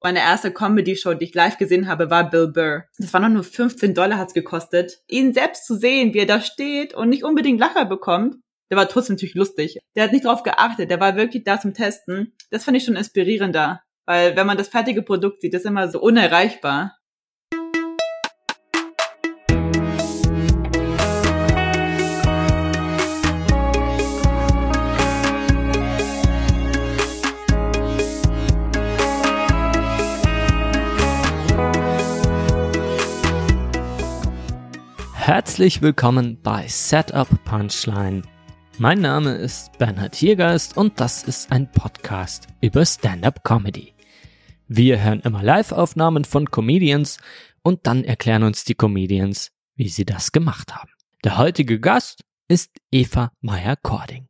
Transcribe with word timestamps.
Meine 0.00 0.20
erste 0.20 0.52
Comedy-Show, 0.52 1.14
die 1.14 1.24
ich 1.24 1.34
live 1.34 1.58
gesehen 1.58 1.88
habe, 1.88 2.08
war 2.08 2.30
Bill 2.30 2.48
Burr. 2.48 2.84
Das 2.98 3.12
war 3.12 3.20
noch 3.20 3.28
nur 3.28 3.42
15 3.42 3.94
Dollar 3.94 4.18
hat's 4.18 4.34
gekostet. 4.34 4.98
Ihn 5.08 5.34
selbst 5.34 5.66
zu 5.66 5.74
sehen, 5.74 6.14
wie 6.14 6.18
er 6.18 6.26
da 6.26 6.40
steht 6.40 6.94
und 6.94 7.08
nicht 7.08 7.24
unbedingt 7.24 7.58
Lacher 7.58 7.84
bekommt, 7.84 8.36
der 8.70 8.76
war 8.76 8.88
trotzdem 8.88 9.16
natürlich 9.16 9.34
lustig. 9.34 9.78
Der 9.96 10.04
hat 10.04 10.12
nicht 10.12 10.24
drauf 10.24 10.42
geachtet, 10.42 10.90
der 10.90 11.00
war 11.00 11.16
wirklich 11.16 11.44
da 11.44 11.58
zum 11.58 11.74
Testen. 11.74 12.34
Das 12.50 12.64
fand 12.64 12.76
ich 12.76 12.84
schon 12.84 12.96
inspirierender. 12.96 13.82
Weil 14.06 14.36
wenn 14.36 14.46
man 14.46 14.56
das 14.56 14.68
fertige 14.68 15.02
Produkt 15.02 15.40
sieht, 15.40 15.54
ist 15.54 15.66
immer 15.66 15.88
so 15.88 16.00
unerreichbar. 16.00 16.96
Herzlich 35.28 35.82
willkommen 35.82 36.40
bei 36.40 36.66
Setup 36.68 37.28
Punchline. 37.44 38.22
Mein 38.78 39.02
Name 39.02 39.34
ist 39.34 39.76
Bernhard 39.76 40.14
Hiergeist 40.14 40.74
und 40.74 40.98
das 41.00 41.22
ist 41.22 41.52
ein 41.52 41.70
Podcast 41.70 42.46
über 42.62 42.86
Stand-up 42.86 43.44
Comedy. 43.44 43.92
Wir 44.68 45.04
hören 45.04 45.20
immer 45.20 45.42
Live-Aufnahmen 45.42 46.24
von 46.24 46.50
Comedians 46.50 47.18
und 47.62 47.86
dann 47.86 48.04
erklären 48.04 48.42
uns 48.42 48.64
die 48.64 48.74
Comedians, 48.74 49.50
wie 49.76 49.90
sie 49.90 50.06
das 50.06 50.32
gemacht 50.32 50.74
haben. 50.74 50.92
Der 51.24 51.36
heutige 51.36 51.78
Gast 51.78 52.22
ist 52.48 52.70
Eva 52.90 53.30
Meyer-Kording. 53.42 54.27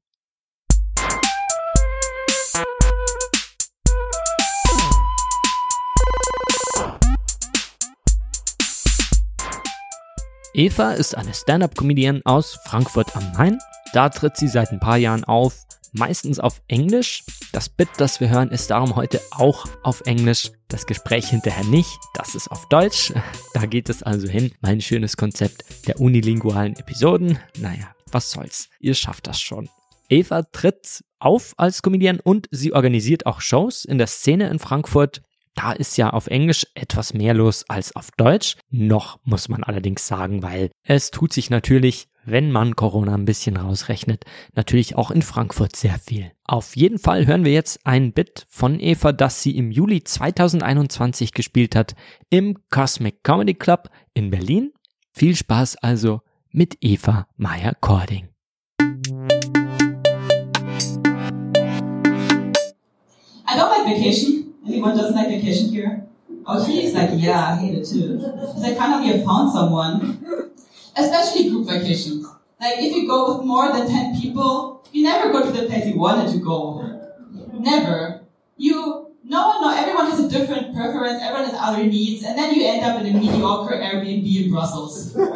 Eva 10.55 10.93
ist 10.93 11.17
eine 11.17 11.35
Stand-up-Comedian 11.35 12.23
aus 12.25 12.59
Frankfurt 12.65 13.15
am 13.15 13.33
Main. 13.33 13.59
Da 13.93 14.09
tritt 14.09 14.37
sie 14.37 14.49
seit 14.49 14.71
ein 14.71 14.81
paar 14.81 14.97
Jahren 14.97 15.25
auf, 15.25 15.67
meistens 15.93 16.39
auf 16.39 16.63
Englisch. 16.69 17.23
Das 17.53 17.69
Bit, 17.69 17.89
das 17.99 18.21
wir 18.21 18.31
hören, 18.31 18.51
ist 18.51 18.71
darum 18.71 18.97
heute 18.97 19.21
auch 19.31 19.67
auf 19.83 20.03
Englisch. 20.07 20.51
Das 20.69 20.87
Gespräch 20.87 21.29
hinterher 21.29 21.65
nicht, 21.65 21.99
das 22.15 22.35
ist 22.35 22.49
auf 22.49 22.67
Deutsch. 22.69 23.13
Da 23.55 23.67
geht 23.67 23.89
es 23.89 24.03
also 24.03 24.29
hin. 24.29 24.53
Mein 24.61 24.81
schönes 24.81 25.17
Konzept 25.17 25.65
der 25.87 26.01
unilingualen 26.01 26.77
Episoden. 26.77 27.39
Naja, 27.59 27.95
was 28.13 28.31
soll's. 28.31 28.69
Ihr 28.79 28.95
schafft 28.95 29.27
das 29.27 29.41
schon. 29.41 29.69
Eva 30.09 30.43
tritt 30.43 31.05
auf 31.19 31.55
als 31.57 31.83
Comedian 31.83 32.21
und 32.21 32.47
sie 32.51 32.73
organisiert 32.73 33.27
auch 33.27 33.41
Shows 33.41 33.85
in 33.85 33.99
der 33.99 34.07
Szene 34.07 34.49
in 34.49 34.59
Frankfurt. 34.59 35.23
Da 35.59 35.73
ist 35.73 35.97
ja 35.99 36.11
auf 36.11 36.29
Englisch 36.29 36.69
etwas 36.75 37.15
mehr 37.15 37.35
los 37.35 37.65
als 37.69 37.97
auf 37.97 38.13
Deutsch. 38.17 38.55
Noch 38.71 39.19
muss 39.25 39.49
man 39.49 39.65
allerdings 39.65 40.07
sagen, 40.07 40.41
weil 40.45 40.71
es 40.85 41.11
tut 41.11 41.33
sich 41.33 41.51
natürlich, 41.51 42.07
wenn 42.25 42.53
man 42.53 42.77
Corona 42.77 43.15
ein 43.15 43.25
bisschen 43.25 43.57
rausrechnet, 43.57 44.25
natürlich 44.55 44.95
auch 44.95 45.11
in 45.11 45.21
Frankfurt 45.21 45.75
sehr 45.75 45.99
viel. 45.99 46.31
Auf 46.45 46.77
jeden 46.77 47.01
Fall 47.01 47.27
hören 47.27 47.45
wir 47.45 47.51
jetzt 47.51 47.85
ein 47.85 48.13
Bit 48.13 48.47
von 48.49 48.79
Eva, 48.79 49.11
das 49.11 49.43
sie 49.43 49.57
im 49.57 49.73
Juli 49.73 50.05
2021 50.05 51.35
gespielt 51.35 51.75
hat 51.75 51.97
im 52.31 52.57
Cosmic 52.71 53.25
Comedy 53.25 53.55
Club 53.55 53.91
in 54.15 54.31
Berlin. 54.31 54.71
Viel 55.11 55.35
Spaß 55.35 55.75
also 55.79 56.21
mit 56.53 56.77
Eva 56.83 57.27
Meyer-Kording. 57.37 58.29
I 63.51 63.57
don't 63.57 63.71
like 63.71 63.87
vacation. 63.87 64.48
Anyone 64.69 64.97
doesn't 64.97 65.17
like 65.17 65.29
vacation 65.29 65.71
here? 65.71 66.05
Oh, 66.47 66.63
he's 66.63 66.93
like, 66.93 67.11
yeah, 67.15 67.53
I 67.53 67.57
hate 67.57 67.75
it 67.75 67.87
too. 67.87 68.19
Because 68.19 68.63
I 68.65 68.75
finally 68.75 69.09
have 69.09 69.25
found 69.25 69.51
someone. 69.51 70.23
Especially 70.97 71.49
group 71.49 71.69
vacation. 71.69 72.23
Like, 72.61 72.79
if 72.79 72.95
you 72.95 73.07
go 73.09 73.37
with 73.37 73.47
more 73.47 73.73
than 73.73 73.89
10 73.89 74.21
people, 74.21 74.87
you 74.93 75.05
never 75.05 75.33
go 75.33 75.47
to 75.47 75.53
the 75.59 75.67
place 75.67 75.87
you 75.87 75.99
wanted 75.99 76.31
to 76.33 76.39
go. 76.39 76.83
Never. 77.55 78.21
You, 78.59 79.07
no 79.25 79.61
no, 79.61 79.75
everyone 79.75 80.11
has 80.11 80.21
a 80.21 80.29
different 80.29 80.75
preference, 80.75 81.23
everyone 81.23 81.49
has 81.49 81.59
other 81.59 81.85
needs, 81.85 82.25
and 82.25 82.37
then 82.37 82.55
you 82.55 82.67
end 82.67 82.85
up 82.85 83.01
in 83.01 83.07
a 83.07 83.19
mediocre 83.19 83.75
Airbnb 83.75 84.45
in 84.45 84.51
Brussels. 84.51 85.15
Was 85.15 85.27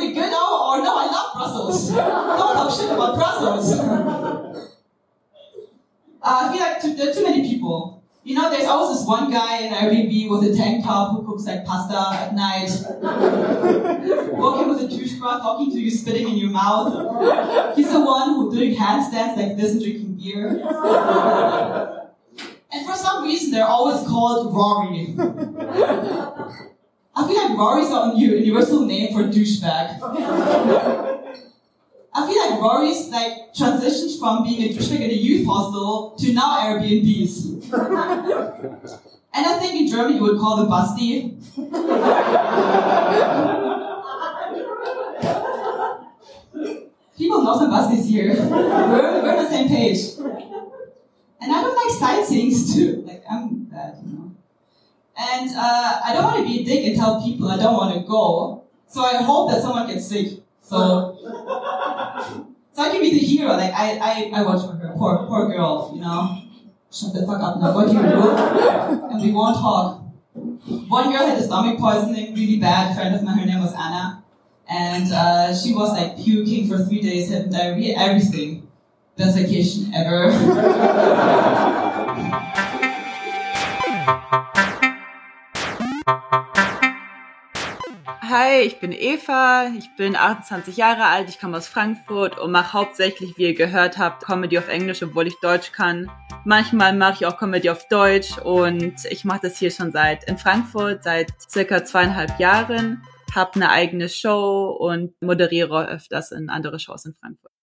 it 0.00 0.14
good? 0.14 0.32
Oh, 0.32 0.72
or 0.72 0.82
no, 0.82 0.96
I 0.96 1.06
love 1.10 1.34
Brussels. 1.34 1.90
Don't 1.90 2.54
talk 2.54 2.70
shit 2.70 2.90
about 2.90 3.16
Brussels. 3.16 4.64
Uh, 6.24 6.48
I 6.48 6.52
feel 6.52 6.60
like 6.62 6.80
too, 6.80 6.94
there 6.94 7.10
are 7.10 7.12
too 7.12 7.22
many 7.22 7.42
people. 7.42 8.02
You 8.22 8.36
know, 8.36 8.48
there's 8.64 8.72
always 8.72 8.98
this 8.98 9.06
one 9.06 9.30
guy 9.30 9.58
in 9.58 9.72
Airbnb 9.74 10.30
with 10.30 10.50
a 10.50 10.56
tank 10.56 10.84
top 10.84 11.14
who 11.14 11.26
cooks 11.26 11.44
like 11.44 11.66
pasta 11.66 11.98
at 12.18 12.34
night, 12.34 12.70
walking 14.32 14.68
with 14.70 14.80
a 14.80 14.88
toothbrush, 14.88 15.42
talking 15.42 15.70
to 15.70 15.78
you, 15.78 15.90
spitting 15.90 16.28
in 16.28 16.36
your 16.36 16.48
mouth. 16.50 17.76
He's 17.76 17.92
the 17.92 18.00
one 18.00 18.30
who 18.30 18.50
doing 18.50 18.74
handstands 18.74 19.36
like 19.36 19.58
this 19.58 19.72
and 19.72 19.82
drinking 19.82 20.14
beer. 20.14 20.48
And 22.72 22.86
for 22.86 22.96
some 22.96 23.24
reason, 23.24 23.50
they're 23.50 23.66
always 23.66 24.06
called 24.06 24.54
Rory. 24.54 25.14
I 27.16 27.28
feel 27.28 27.36
like 27.36 27.58
Rory's 27.58 27.90
a 27.90 28.12
universal 28.16 28.86
name 28.86 29.12
for 29.12 29.24
douchebag. 29.24 30.00
I 32.16 32.26
feel 32.28 32.38
like 32.48 32.60
Rory's 32.60 33.08
like 33.08 33.52
transitioned 33.52 34.20
from 34.20 34.44
being 34.44 34.62
a 34.62 34.68
douchebag 34.72 35.00
in 35.00 35.10
a 35.10 35.14
youth 35.14 35.46
hostel 35.46 36.14
to 36.16 36.32
now 36.32 36.60
Airbnbs. 36.60 37.72
and 39.34 39.46
I 39.46 39.58
think 39.58 39.74
in 39.80 39.88
Germany 39.88 40.16
you 40.16 40.22
would 40.22 40.38
call 40.38 40.58
them 40.58 40.68
busty. 40.68 41.34
People 47.18 47.42
know 47.42 47.58
some 47.58 47.70
busties 47.70 48.06
here. 48.06 48.34
We're, 48.34 49.22
we're 49.22 49.36
on 49.36 49.44
the 49.44 49.48
same 49.48 49.68
page. 49.68 50.18
And 51.40 51.52
I 51.52 51.62
don't 51.62 51.74
like 51.74 51.98
sightseeing 51.98 52.52
too. 52.74 53.02
Like 53.04 53.24
I'm 53.28 53.64
bad, 53.64 53.98
you 54.06 54.12
know. 54.12 54.30
And 55.16 55.50
uh, 55.50 56.00
I 56.04 56.12
don't 56.12 56.24
want 56.24 56.36
to 56.38 56.44
be 56.44 56.60
a 56.60 56.64
dick 56.64 56.86
and 56.86 56.96
tell 56.96 57.20
people 57.20 57.48
I 57.48 57.56
don't 57.56 57.74
want 57.74 57.94
to 57.94 58.06
go. 58.06 58.64
So 58.86 59.04
I 59.04 59.20
hope 59.20 59.50
that 59.50 59.62
someone 59.62 59.88
gets 59.88 60.06
sick. 60.06 60.44
So, 60.64 61.18
so 62.74 62.82
I 62.82 62.90
can 62.90 63.00
be 63.00 63.10
the 63.10 63.18
hero. 63.18 63.52
Like 63.52 63.72
I, 63.72 63.98
I, 63.98 64.30
I 64.34 64.42
watch 64.42 64.66
for 64.66 64.72
her. 64.72 64.92
Poor, 64.96 65.26
poor 65.26 65.48
girl. 65.48 65.92
You 65.94 66.00
know, 66.00 66.42
shut 66.92 67.12
the 67.14 67.24
fuck 67.26 67.40
up 67.40 67.60
now. 67.60 67.74
What 67.74 67.88
do 67.88 67.94
you 67.94 68.02
do? 68.02 68.30
And 69.10 69.22
we 69.22 69.30
won't 69.32 69.56
talk. 69.56 70.02
One 70.34 71.12
girl 71.12 71.26
had 71.26 71.38
a 71.38 71.42
stomach 71.42 71.78
poisoning, 71.78 72.34
really 72.34 72.58
bad. 72.58 72.96
friend 72.96 73.14
of 73.14 73.22
mine, 73.22 73.38
her 73.38 73.46
name 73.46 73.60
was 73.60 73.72
Anna, 73.74 74.24
and 74.68 75.12
uh, 75.12 75.54
she 75.54 75.72
was 75.72 75.92
like 75.92 76.16
puking 76.16 76.68
for 76.68 76.78
three 76.84 77.00
days, 77.00 77.30
having 77.30 77.52
diarrhea, 77.52 77.96
everything. 77.96 78.68
Best 79.16 79.36
vacation 79.36 79.94
ever. 79.94 80.30
Hi, 88.36 88.62
ich 88.62 88.80
bin 88.80 88.90
Eva, 88.90 89.70
ich 89.78 89.94
bin 89.94 90.16
28 90.16 90.76
Jahre 90.76 91.04
alt, 91.04 91.28
ich 91.28 91.38
komme 91.38 91.56
aus 91.56 91.68
Frankfurt 91.68 92.36
und 92.36 92.50
mache 92.50 92.72
hauptsächlich, 92.72 93.38
wie 93.38 93.44
ihr 93.44 93.54
gehört 93.54 93.96
habt, 93.96 94.24
Comedy 94.24 94.58
auf 94.58 94.66
Englisch, 94.66 95.04
obwohl 95.04 95.28
ich 95.28 95.38
Deutsch 95.38 95.70
kann. 95.70 96.10
Manchmal 96.44 96.96
mache 96.96 97.14
ich 97.14 97.26
auch 97.26 97.38
Comedy 97.38 97.70
auf 97.70 97.86
Deutsch 97.86 98.36
und 98.38 99.04
ich 99.08 99.24
mache 99.24 99.42
das 99.42 99.58
hier 99.58 99.70
schon 99.70 99.92
seit 99.92 100.24
in 100.24 100.36
Frankfurt 100.36 101.04
seit 101.04 101.30
circa 101.48 101.84
zweieinhalb 101.84 102.40
Jahren, 102.40 103.04
habe 103.32 103.54
eine 103.54 103.70
eigene 103.70 104.08
Show 104.08 104.76
und 104.80 105.14
moderiere 105.22 105.86
öfters 105.86 106.32
in 106.32 106.50
andere 106.50 106.80
Shows 106.80 107.04
in 107.04 107.14
Frankfurt. 107.14 107.53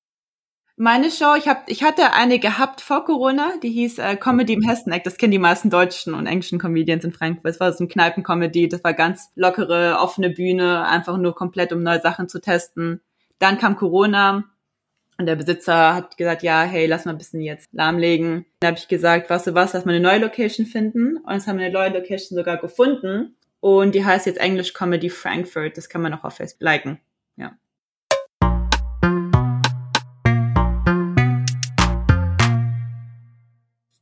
Meine 0.84 1.12
Show, 1.12 1.36
ich, 1.38 1.48
hab, 1.48 1.70
ich 1.70 1.84
hatte 1.84 2.14
eine 2.14 2.40
gehabt 2.40 2.82
vor 2.82 3.06
Corona, 3.06 3.54
die 3.62 3.70
hieß 3.70 4.00
äh, 4.00 4.16
Comedy 4.16 4.54
im 4.54 4.68
Hesseneck. 4.68 5.04
Das 5.04 5.18
kennen 5.18 5.32
die 5.32 5.38
meisten 5.38 5.70
deutschen 5.70 6.16
und 6.16 6.26
englischen 6.26 6.58
Comedians 6.58 7.04
in 7.04 7.14
Frankfurt. 7.14 7.52
Es 7.52 7.60
war 7.60 7.72
so 7.72 7.84
ein 7.84 7.88
Kneipencomedy, 7.88 8.68
das 8.68 8.84
war 8.84 8.96
ganz 8.96 9.30
lockere, 9.36 10.00
offene 10.00 10.32
Bühne, 10.32 10.88
einfach 10.88 11.18
nur 11.18 11.36
komplett, 11.36 11.72
um 11.72 11.84
neue 11.84 12.02
Sachen 12.02 12.28
zu 12.30 12.42
testen. 12.42 13.00
Dann 13.38 13.60
kam 13.60 13.76
Corona 13.76 14.46
und 15.20 15.28
der 15.28 15.36
Besitzer 15.36 15.94
hat 15.94 16.18
gesagt, 16.18 16.42
ja, 16.42 16.64
hey, 16.64 16.88
lass 16.88 17.06
mal 17.06 17.12
ein 17.12 17.20
bisschen 17.20 17.42
jetzt 17.42 17.70
lahmlegen. 17.72 18.48
Dann 18.60 18.70
habe 18.70 18.80
ich 18.80 18.88
gesagt, 18.88 19.30
weißt 19.30 19.46
du 19.46 19.54
was, 19.54 19.74
lass 19.74 19.86
mal 19.86 19.94
eine 19.94 20.04
neue 20.04 20.18
Location 20.18 20.66
finden. 20.66 21.18
Und 21.18 21.32
jetzt 21.32 21.46
haben 21.46 21.60
wir 21.60 21.66
eine 21.66 21.74
neue 21.76 21.92
Location 21.92 22.36
sogar 22.36 22.58
gefunden. 22.58 23.36
Und 23.60 23.94
die 23.94 24.04
heißt 24.04 24.26
jetzt 24.26 24.40
English 24.40 24.74
Comedy 24.74 25.12
Frankfurt. 25.12 25.78
Das 25.78 25.90
kann 25.90 26.02
man 26.02 26.16
auch 26.16 26.24
auf 26.24 26.38
Facebook 26.38 26.64
liken. 26.64 27.00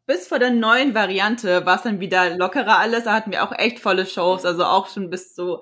Bis 0.10 0.28
vor 0.28 0.40
der 0.40 0.50
neuen 0.50 0.96
Variante 0.96 1.68
war 1.68 1.76
es 1.76 1.84
dann 1.84 2.00
wieder 2.00 2.36
lockerer 2.36 2.80
alles. 2.80 3.04
Da 3.04 3.14
hatten 3.14 3.30
wir 3.30 3.44
auch 3.44 3.52
echt 3.56 3.78
volle 3.78 4.08
Shows, 4.08 4.44
also 4.44 4.66
auch 4.66 4.90
schon 4.90 5.12
bis 5.12 5.36
zu, 5.36 5.60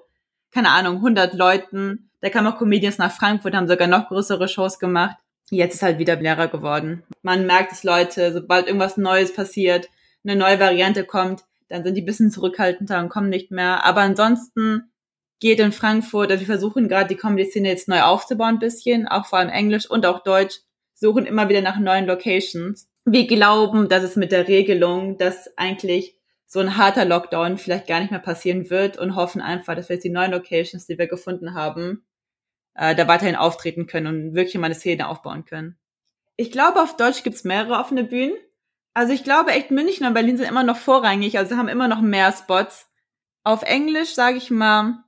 keine 0.52 0.70
Ahnung, 0.70 0.96
100 0.96 1.34
Leuten. 1.34 2.10
Da 2.22 2.30
kamen 2.30 2.48
auch 2.48 2.58
Comedians 2.58 2.98
nach 2.98 3.12
Frankfurt, 3.12 3.54
haben 3.54 3.68
sogar 3.68 3.90
noch 3.90 4.08
größere 4.08 4.48
Shows 4.48 4.80
gemacht. 4.80 5.18
Jetzt 5.50 5.76
ist 5.76 5.84
halt 5.84 6.00
wieder 6.00 6.16
leerer 6.16 6.48
geworden. 6.48 7.04
Man 7.24 7.46
merkt 7.46 7.74
es 7.74 7.84
Leute, 7.84 8.32
sobald 8.32 8.68
irgendwas 8.68 8.96
Neues 8.96 9.34
passiert, 9.34 9.90
eine 10.24 10.38
neue 10.38 10.62
Variante 10.62 11.04
kommt, 11.04 11.44
dann 11.68 11.84
sind 11.84 11.96
die 11.96 12.02
bisschen 12.02 12.32
zurückhaltender 12.32 13.00
und 13.00 13.10
kommen 13.10 13.28
nicht 13.28 13.52
mehr. 13.52 13.84
Aber 13.84 14.00
ansonsten 14.00 14.94
geht 15.42 15.60
in 15.60 15.74
Frankfurt, 15.74 16.32
also 16.32 16.40
wir 16.40 16.48
versuchen 16.48 16.88
gerade 16.88 17.10
die 17.10 17.20
Comedy-Szene 17.20 17.68
jetzt 17.68 17.90
neu 17.90 18.02
aufzubauen 18.02 18.56
ein 18.56 18.60
bisschen, 18.60 19.10
auch 19.10 19.26
vor 19.26 19.40
allem 19.40 19.50
Englisch 19.50 19.90
und 19.90 20.06
auch 20.06 20.24
Deutsch, 20.24 20.62
suchen 20.94 21.26
immer 21.26 21.50
wieder 21.50 21.62
nach 21.62 21.80
neuen 21.80 22.06
Locations. 22.06 22.88
Wir 23.10 23.26
glauben, 23.26 23.88
dass 23.88 24.04
es 24.04 24.18
mit 24.18 24.34
der 24.34 24.50
Regelung, 24.50 25.18
dass 25.18 25.58
eigentlich 25.58 26.18
so 26.46 26.60
ein 26.60 26.76
harter 26.76 27.06
Lockdown 27.06 27.58
vielleicht 27.58 27.88
gar 27.88 28.02
nicht 28.02 28.12
mehr 28.12 28.20
passieren 28.20 28.70
wird 28.70 28.98
und 28.98 29.16
hoffen 29.16 29.40
einfach, 29.40 29.76
dass 29.76 29.88
wir 29.88 29.96
jetzt 29.96 30.04
die 30.04 30.10
neuen 30.10 30.32
Locations, 30.32 30.88
die 30.88 30.98
wir 30.98 31.08
gefunden 31.08 31.54
haben, 31.54 32.06
äh, 32.76 32.96
da 32.96 33.08
weiterhin 33.08 33.38
auftreten 33.38 33.88
können 33.88 34.08
und 34.08 34.36
wirklich 34.36 34.56
mal 34.56 34.66
eine 34.66 34.76
Szene 34.76 35.08
aufbauen 35.08 35.46
können. 35.46 35.78
Ich 36.36 36.52
glaube, 36.52 36.82
auf 36.82 36.98
Deutsch 36.98 37.24
gibt's 37.24 37.46
mehrere 37.46 37.80
offene 37.80 38.04
Bühnen. 38.04 38.36
Also 38.94 39.14
ich 39.14 39.24
glaube 39.24 39.52
echt, 39.52 39.72
München 39.72 40.06
und 40.06 40.14
Berlin 40.14 40.36
sind 40.36 40.50
immer 40.50 40.64
noch 40.64 40.78
vorrangig, 40.78 41.38
also 41.38 41.56
haben 41.56 41.70
immer 41.70 41.88
noch 41.88 42.02
mehr 42.02 42.34
Spots. 42.34 42.90
Auf 43.46 43.64
Englisch 43.64 44.16
sage 44.16 44.36
ich 44.36 44.52
mal 44.52 45.06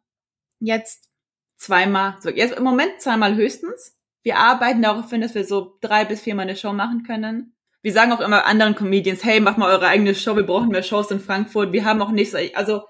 jetzt 0.62 1.10
zweimal, 1.58 2.16
so 2.22 2.30
jetzt 2.30 2.56
im 2.58 2.64
Moment 2.64 3.02
zweimal 3.02 3.36
höchstens. 3.36 3.98
Wir 4.24 4.38
arbeiten 4.38 4.82
darauf 4.82 5.10
hin, 5.10 5.20
dass 5.20 5.36
wir 5.36 5.44
so 5.44 5.78
drei 5.82 6.06
bis 6.06 6.22
viermal 6.22 6.44
eine 6.44 6.56
Show 6.56 6.72
machen 6.72 7.04
können. 7.04 7.58
Wir 7.82 7.94
sagen 7.94 8.12
auch 8.12 8.20
immer 8.20 8.46
anderen 8.46 8.76
Comedians, 8.76 9.24
hey, 9.24 9.40
macht 9.40 9.58
mal 9.58 9.72
eure 9.72 9.88
eigene 9.88 10.14
Show, 10.14 10.36
wir 10.36 10.46
brauchen 10.46 10.70
mehr 10.70 10.84
Shows 10.84 11.12
in 11.12 11.20
Frankfurt. 11.20 11.72
Wir 11.72 11.86
haben 11.86 12.02
auch 12.02 12.12
nichts, 12.12 12.36
also 12.56 12.84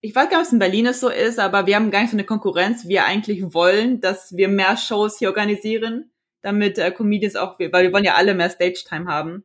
ich 0.00 0.16
weiß 0.16 0.28
gar 0.28 0.38
nicht, 0.38 0.38
ob 0.38 0.46
es 0.46 0.52
in 0.52 0.58
Berlin 0.58 0.92
so 0.92 1.08
ist, 1.08 1.38
aber 1.38 1.66
wir 1.66 1.76
haben 1.76 1.92
gar 1.92 2.00
nicht 2.00 2.10
so 2.10 2.16
eine 2.16 2.24
Konkurrenz. 2.24 2.88
Wir 2.88 3.04
eigentlich 3.04 3.54
wollen, 3.54 4.00
dass 4.00 4.36
wir 4.36 4.48
mehr 4.48 4.76
Shows 4.76 5.18
hier 5.18 5.28
organisieren, 5.28 6.10
damit 6.42 6.76
äh, 6.78 6.90
Comedians 6.90 7.36
auch, 7.36 7.56
weil 7.60 7.84
wir 7.84 7.92
wollen 7.92 8.04
ja 8.04 8.14
alle 8.14 8.34
mehr 8.34 8.50
Stage-Time 8.50 9.06
haben. 9.06 9.44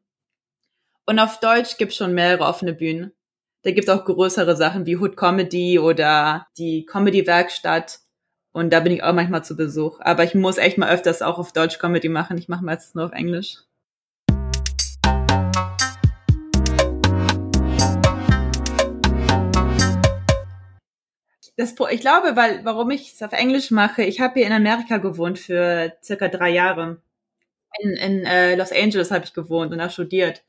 Und 1.05 1.19
auf 1.19 1.39
Deutsch 1.39 1.77
gibt's 1.77 1.95
schon 1.95 2.15
mehrere 2.15 2.45
offene 2.45 2.73
Bühnen. 2.73 3.13
Da 3.61 3.71
gibt's 3.71 3.89
auch 3.89 4.03
größere 4.03 4.55
Sachen 4.55 4.87
wie 4.87 4.97
Hood 4.97 5.15
Comedy 5.15 5.77
oder 5.77 6.47
die 6.57 6.85
Comedy 6.85 7.27
Werkstatt. 7.27 7.99
Und 8.51 8.73
da 8.73 8.79
bin 8.79 8.93
ich 8.93 9.03
auch 9.03 9.13
manchmal 9.13 9.43
zu 9.43 9.55
Besuch. 9.55 9.99
Aber 10.01 10.23
ich 10.23 10.33
muss 10.33 10.57
echt 10.57 10.79
mal 10.79 10.89
öfters 10.89 11.21
auch 11.21 11.37
auf 11.37 11.53
Deutsch 11.53 11.77
Comedy 11.77 12.09
machen. 12.09 12.39
Ich 12.39 12.47
mache 12.49 12.65
meistens 12.65 12.95
nur 12.95 13.05
auf 13.05 13.11
Englisch. 13.11 13.57
Das, 21.57 21.73
ich 21.91 22.01
glaube, 22.01 22.35
weil, 22.35 22.63
warum 22.65 22.91
ich 22.91 23.13
es 23.13 23.23
auf 23.23 23.33
Englisch 23.33 23.71
mache, 23.71 24.03
ich 24.03 24.21
habe 24.21 24.35
hier 24.35 24.45
in 24.47 24.53
Amerika 24.53 24.97
gewohnt 24.97 25.39
für 25.39 25.93
circa 26.03 26.27
drei 26.27 26.51
Jahre. 26.51 27.01
In, 27.81 27.91
in 27.93 28.25
äh, 28.25 28.55
Los 28.55 28.71
Angeles 28.71 29.11
habe 29.11 29.25
ich 29.25 29.33
gewohnt 29.33 29.71
und 29.71 29.79
da 29.79 29.89
studiert. 29.89 30.43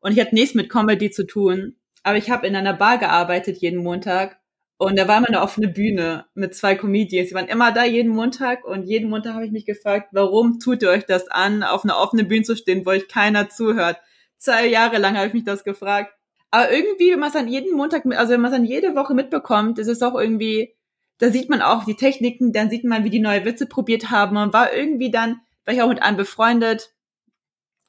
Und 0.00 0.12
ich 0.12 0.20
hatte 0.20 0.34
nichts 0.34 0.54
mit 0.54 0.68
Comedy 0.70 1.10
zu 1.10 1.26
tun. 1.26 1.76
Aber 2.02 2.18
ich 2.18 2.30
habe 2.30 2.46
in 2.46 2.56
einer 2.56 2.74
Bar 2.74 2.98
gearbeitet 2.98 3.58
jeden 3.58 3.82
Montag. 3.82 4.40
Und 4.78 4.98
da 4.98 5.06
war 5.06 5.18
immer 5.18 5.28
eine 5.28 5.42
offene 5.42 5.68
Bühne 5.68 6.26
mit 6.34 6.56
zwei 6.56 6.74
Comedians. 6.74 7.28
Die 7.28 7.34
waren 7.36 7.46
immer 7.48 7.72
da 7.72 7.84
jeden 7.84 8.10
Montag. 8.12 8.64
Und 8.64 8.84
jeden 8.84 9.10
Montag 9.10 9.34
habe 9.34 9.46
ich 9.46 9.52
mich 9.52 9.64
gefragt, 9.66 10.08
warum 10.12 10.58
tut 10.58 10.82
ihr 10.82 10.90
euch 10.90 11.06
das 11.06 11.28
an, 11.28 11.62
auf 11.62 11.84
einer 11.84 11.98
offenen 11.98 12.26
Bühne 12.28 12.42
zu 12.42 12.56
stehen, 12.56 12.84
wo 12.84 12.90
euch 12.90 13.08
keiner 13.08 13.48
zuhört? 13.48 13.98
Zwei 14.38 14.66
Jahre 14.66 14.98
lang 14.98 15.16
habe 15.16 15.28
ich 15.28 15.34
mich 15.34 15.44
das 15.44 15.62
gefragt. 15.62 16.12
Aber 16.52 16.70
irgendwie, 16.70 17.10
wenn 17.10 17.18
man 17.18 17.28
es 17.28 17.34
dann 17.34 17.48
jeden 17.48 17.74
Montag, 17.76 18.04
also 18.06 18.32
wenn 18.34 18.40
man 18.40 18.52
es 18.52 18.56
dann 18.58 18.66
jede 18.66 18.94
Woche 18.94 19.14
mitbekommt, 19.14 19.78
ist 19.78 19.88
es 19.88 20.02
auch 20.02 20.14
irgendwie, 20.14 20.74
da 21.18 21.30
sieht 21.30 21.48
man 21.48 21.62
auch 21.62 21.84
die 21.84 21.96
Techniken, 21.96 22.52
dann 22.52 22.68
sieht 22.68 22.84
man, 22.84 23.04
wie 23.04 23.10
die 23.10 23.20
neue 23.20 23.44
Witze 23.44 23.66
probiert 23.66 24.10
haben 24.10 24.36
und 24.36 24.52
war 24.52 24.72
irgendwie 24.72 25.10
dann, 25.10 25.40
war 25.64 25.74
ich 25.74 25.80
auch 25.80 25.88
mit 25.88 26.02
einem 26.02 26.18
befreundet, 26.18 26.94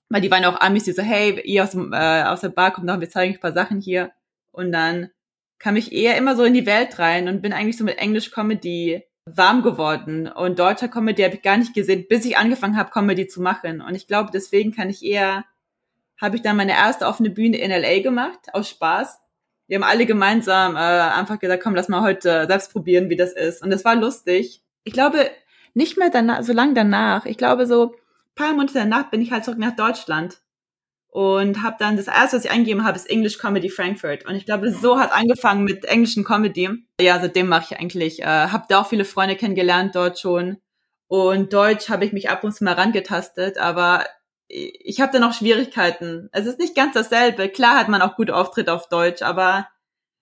weil 0.10 0.22
die 0.22 0.32
waren 0.32 0.46
auch 0.46 0.62
Amis, 0.62 0.86
die 0.86 0.94
so, 0.94 1.02
hey, 1.02 1.42
ihr 1.44 1.64
aus, 1.64 1.72
dem, 1.72 1.92
äh, 1.92 2.24
aus 2.24 2.42
der 2.42 2.50
Bar 2.50 2.72
kommt 2.72 2.88
noch, 2.88 3.00
wir 3.02 3.10
zeigen 3.10 3.32
euch 3.32 3.38
ein 3.38 3.42
paar 3.42 3.54
Sachen 3.54 3.82
hier. 3.82 4.12
Und 4.52 4.72
dann 4.72 5.10
kam 5.60 5.76
ich 5.76 5.92
eher 5.92 6.18
immer 6.18 6.36
so 6.36 6.44
in 6.44 6.54
die 6.54 6.66
Welt 6.66 7.00
rein 7.00 7.28
und 7.28 7.42
bin 7.42 7.52
eigentlich 7.52 7.78
so 7.78 7.84
mit 7.84 7.98
Englisch 7.98 8.32
Comedy 8.32 9.04
warm 9.26 9.62
geworden. 9.62 10.28
Und 10.28 10.60
deutscher 10.60 10.88
Comedy 10.88 11.24
habe 11.24 11.36
ich 11.36 11.42
gar 11.42 11.58
nicht 11.58 11.74
gesehen, 11.74 12.06
bis 12.08 12.26
ich 12.26 12.38
angefangen 12.38 12.78
habe, 12.78 12.92
Comedy 12.92 13.28
zu 13.28 13.42
machen. 13.42 13.82
Und 13.82 13.96
ich 13.96 14.08
glaube, 14.08 14.30
deswegen 14.34 14.74
kann 14.74 14.90
ich 14.90 15.04
eher, 15.04 15.46
habe 16.22 16.36
ich 16.36 16.42
dann 16.42 16.58
meine 16.58 16.74
erste 16.74 17.06
offene 17.06 17.30
Bühne 17.30 17.58
in 17.58 17.72
LA 17.72 18.02
gemacht, 18.02 18.40
aus 18.54 18.70
Spaß. 18.70 19.20
Wir 19.68 19.78
haben 19.78 19.84
alle 19.84 20.06
gemeinsam 20.06 20.76
äh, 20.76 20.80
einfach 20.80 21.40
gesagt, 21.40 21.64
komm, 21.64 21.76
lass 21.76 21.90
mal 21.90 22.02
heute 22.02 22.46
selbst 22.48 22.72
probieren, 22.72 23.10
wie 23.10 23.16
das 23.16 23.34
ist. 23.34 23.64
Und 23.64 23.70
das 23.72 23.86
war 23.86 23.96
lustig. 23.96 24.62
Ich 24.84 24.94
glaube, 24.94 25.30
nicht 25.74 25.98
mehr 25.98 26.10
danach, 26.10 26.44
so 26.44 26.54
lang 26.54 26.76
danach. 26.76 27.26
Ich 27.26 27.38
glaube 27.38 27.66
so 27.66 27.96
paar 28.36 28.54
Monate 28.54 28.74
danach 28.74 29.10
bin 29.10 29.22
ich 29.22 29.32
halt 29.32 29.46
zurück 29.46 29.60
nach 29.60 29.76
Deutschland 29.76 30.40
und 31.14 31.62
habe 31.62 31.76
dann 31.78 31.96
das 31.96 32.08
erste, 32.08 32.38
was 32.38 32.46
ich 32.46 32.52
eingegeben 32.52 32.84
habe, 32.84 32.98
ist 32.98 33.08
English 33.08 33.38
Comedy 33.38 33.70
Frankfurt. 33.70 34.26
Und 34.26 34.36
ich 34.36 34.46
glaube, 34.46 34.72
so 34.72 35.00
hat 35.00 35.12
angefangen 35.12 35.64
mit 35.64 35.86
englischen 35.86 36.24
Comedy. 36.24 36.70
Ja, 37.00 37.20
seitdem 37.20 37.48
mache 37.48 37.68
ich 37.70 37.80
eigentlich, 37.80 38.24
äh, 38.24 38.26
habe 38.26 38.66
da 38.68 38.82
auch 38.82 38.88
viele 38.88 39.06
Freunde 39.06 39.36
kennengelernt 39.36 39.96
dort 39.96 40.18
schon. 40.18 40.58
Und 41.08 41.54
Deutsch 41.54 41.90
habe 41.90 42.06
ich 42.06 42.14
mich 42.14 42.32
ab 42.32 42.44
und 42.44 42.52
zu 42.54 42.64
mal 42.64 42.74
rangetastet, 42.74 43.60
aber 43.60 44.06
ich 44.54 45.02
habe 45.02 45.12
da 45.12 45.20
noch 45.20 45.34
Schwierigkeiten. 45.34 46.30
Es 46.32 46.46
ist 46.46 46.60
nicht 46.60 46.76
ganz 46.76 46.94
dasselbe. 46.94 47.50
Klar 47.50 47.78
hat 47.78 47.90
man 47.90 48.02
auch 48.02 48.16
gute 48.16 48.36
Auftritte 48.36 48.74
auf 48.74 48.88
Deutsch, 48.88 49.22
aber 49.22 49.68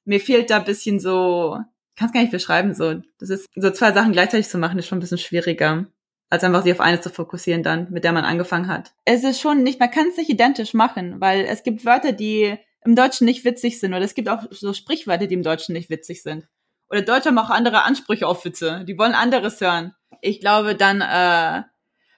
mir 0.06 0.20
fehlt 0.20 0.50
da 0.50 0.60
bisschen 0.60 1.00
so, 1.00 1.58
kann 1.96 2.08
es 2.08 2.14
gar 2.14 2.22
nicht 2.22 2.32
beschreiben, 2.32 2.74
so. 2.74 3.02
Das 3.20 3.30
ist 3.30 3.50
so 3.56 3.70
zwei 3.72 3.92
Sachen 3.92 4.14
gleichzeitig 4.14 4.48
zu 4.48 4.58
machen, 4.58 4.80
ist 4.80 4.88
schon 4.88 4.98
ein 4.98 5.02
bisschen 5.02 5.18
schwieriger 5.18 5.88
als 6.32 6.46
einfach 6.46 6.64
sich 6.64 6.72
auf 6.72 6.80
eine 6.80 7.02
zu 7.02 7.10
fokussieren 7.10 7.62
dann, 7.62 7.92
mit 7.92 8.06
der 8.06 8.14
man 8.14 8.24
angefangen 8.24 8.70
hat. 8.70 8.94
Es 9.04 9.26
ist 9.26 9.42
schon 9.42 9.64
nicht, 9.64 9.82
man 9.82 9.92
kann 9.92 10.08
es 10.08 10.18
nicht 10.18 10.30
identisch 10.30 10.74
machen, 10.74 11.20
weil 11.20 11.44
es 11.44 11.62
gibt 11.62 11.86
Wörter, 11.86 12.14
die 12.14 12.58
im 12.86 12.96
Deutschen 12.96 13.26
nicht 13.26 13.44
witzig 13.44 13.80
sind 13.82 13.94
oder 13.94 14.06
es 14.06 14.16
gibt 14.16 14.30
auch 14.30 14.44
so 14.50 14.74
Sprichwörter, 14.74 15.28
die 15.28 15.36
im 15.36 15.44
Deutschen 15.44 15.74
nicht 15.74 15.90
witzig 15.90 16.24
sind. 16.24 16.48
Oder 16.90 17.02
Deutsche 17.02 17.30
haben 17.30 17.38
auch 17.38 17.50
andere 17.50 17.84
Ansprüche 17.84 18.28
auf 18.28 18.46
Witze, 18.46 18.86
die 18.88 18.98
wollen 18.98 19.14
anderes 19.14 19.60
hören. 19.60 19.94
Ich 20.22 20.40
glaube, 20.40 20.74
dann 20.76 21.02
äh, 21.02 21.64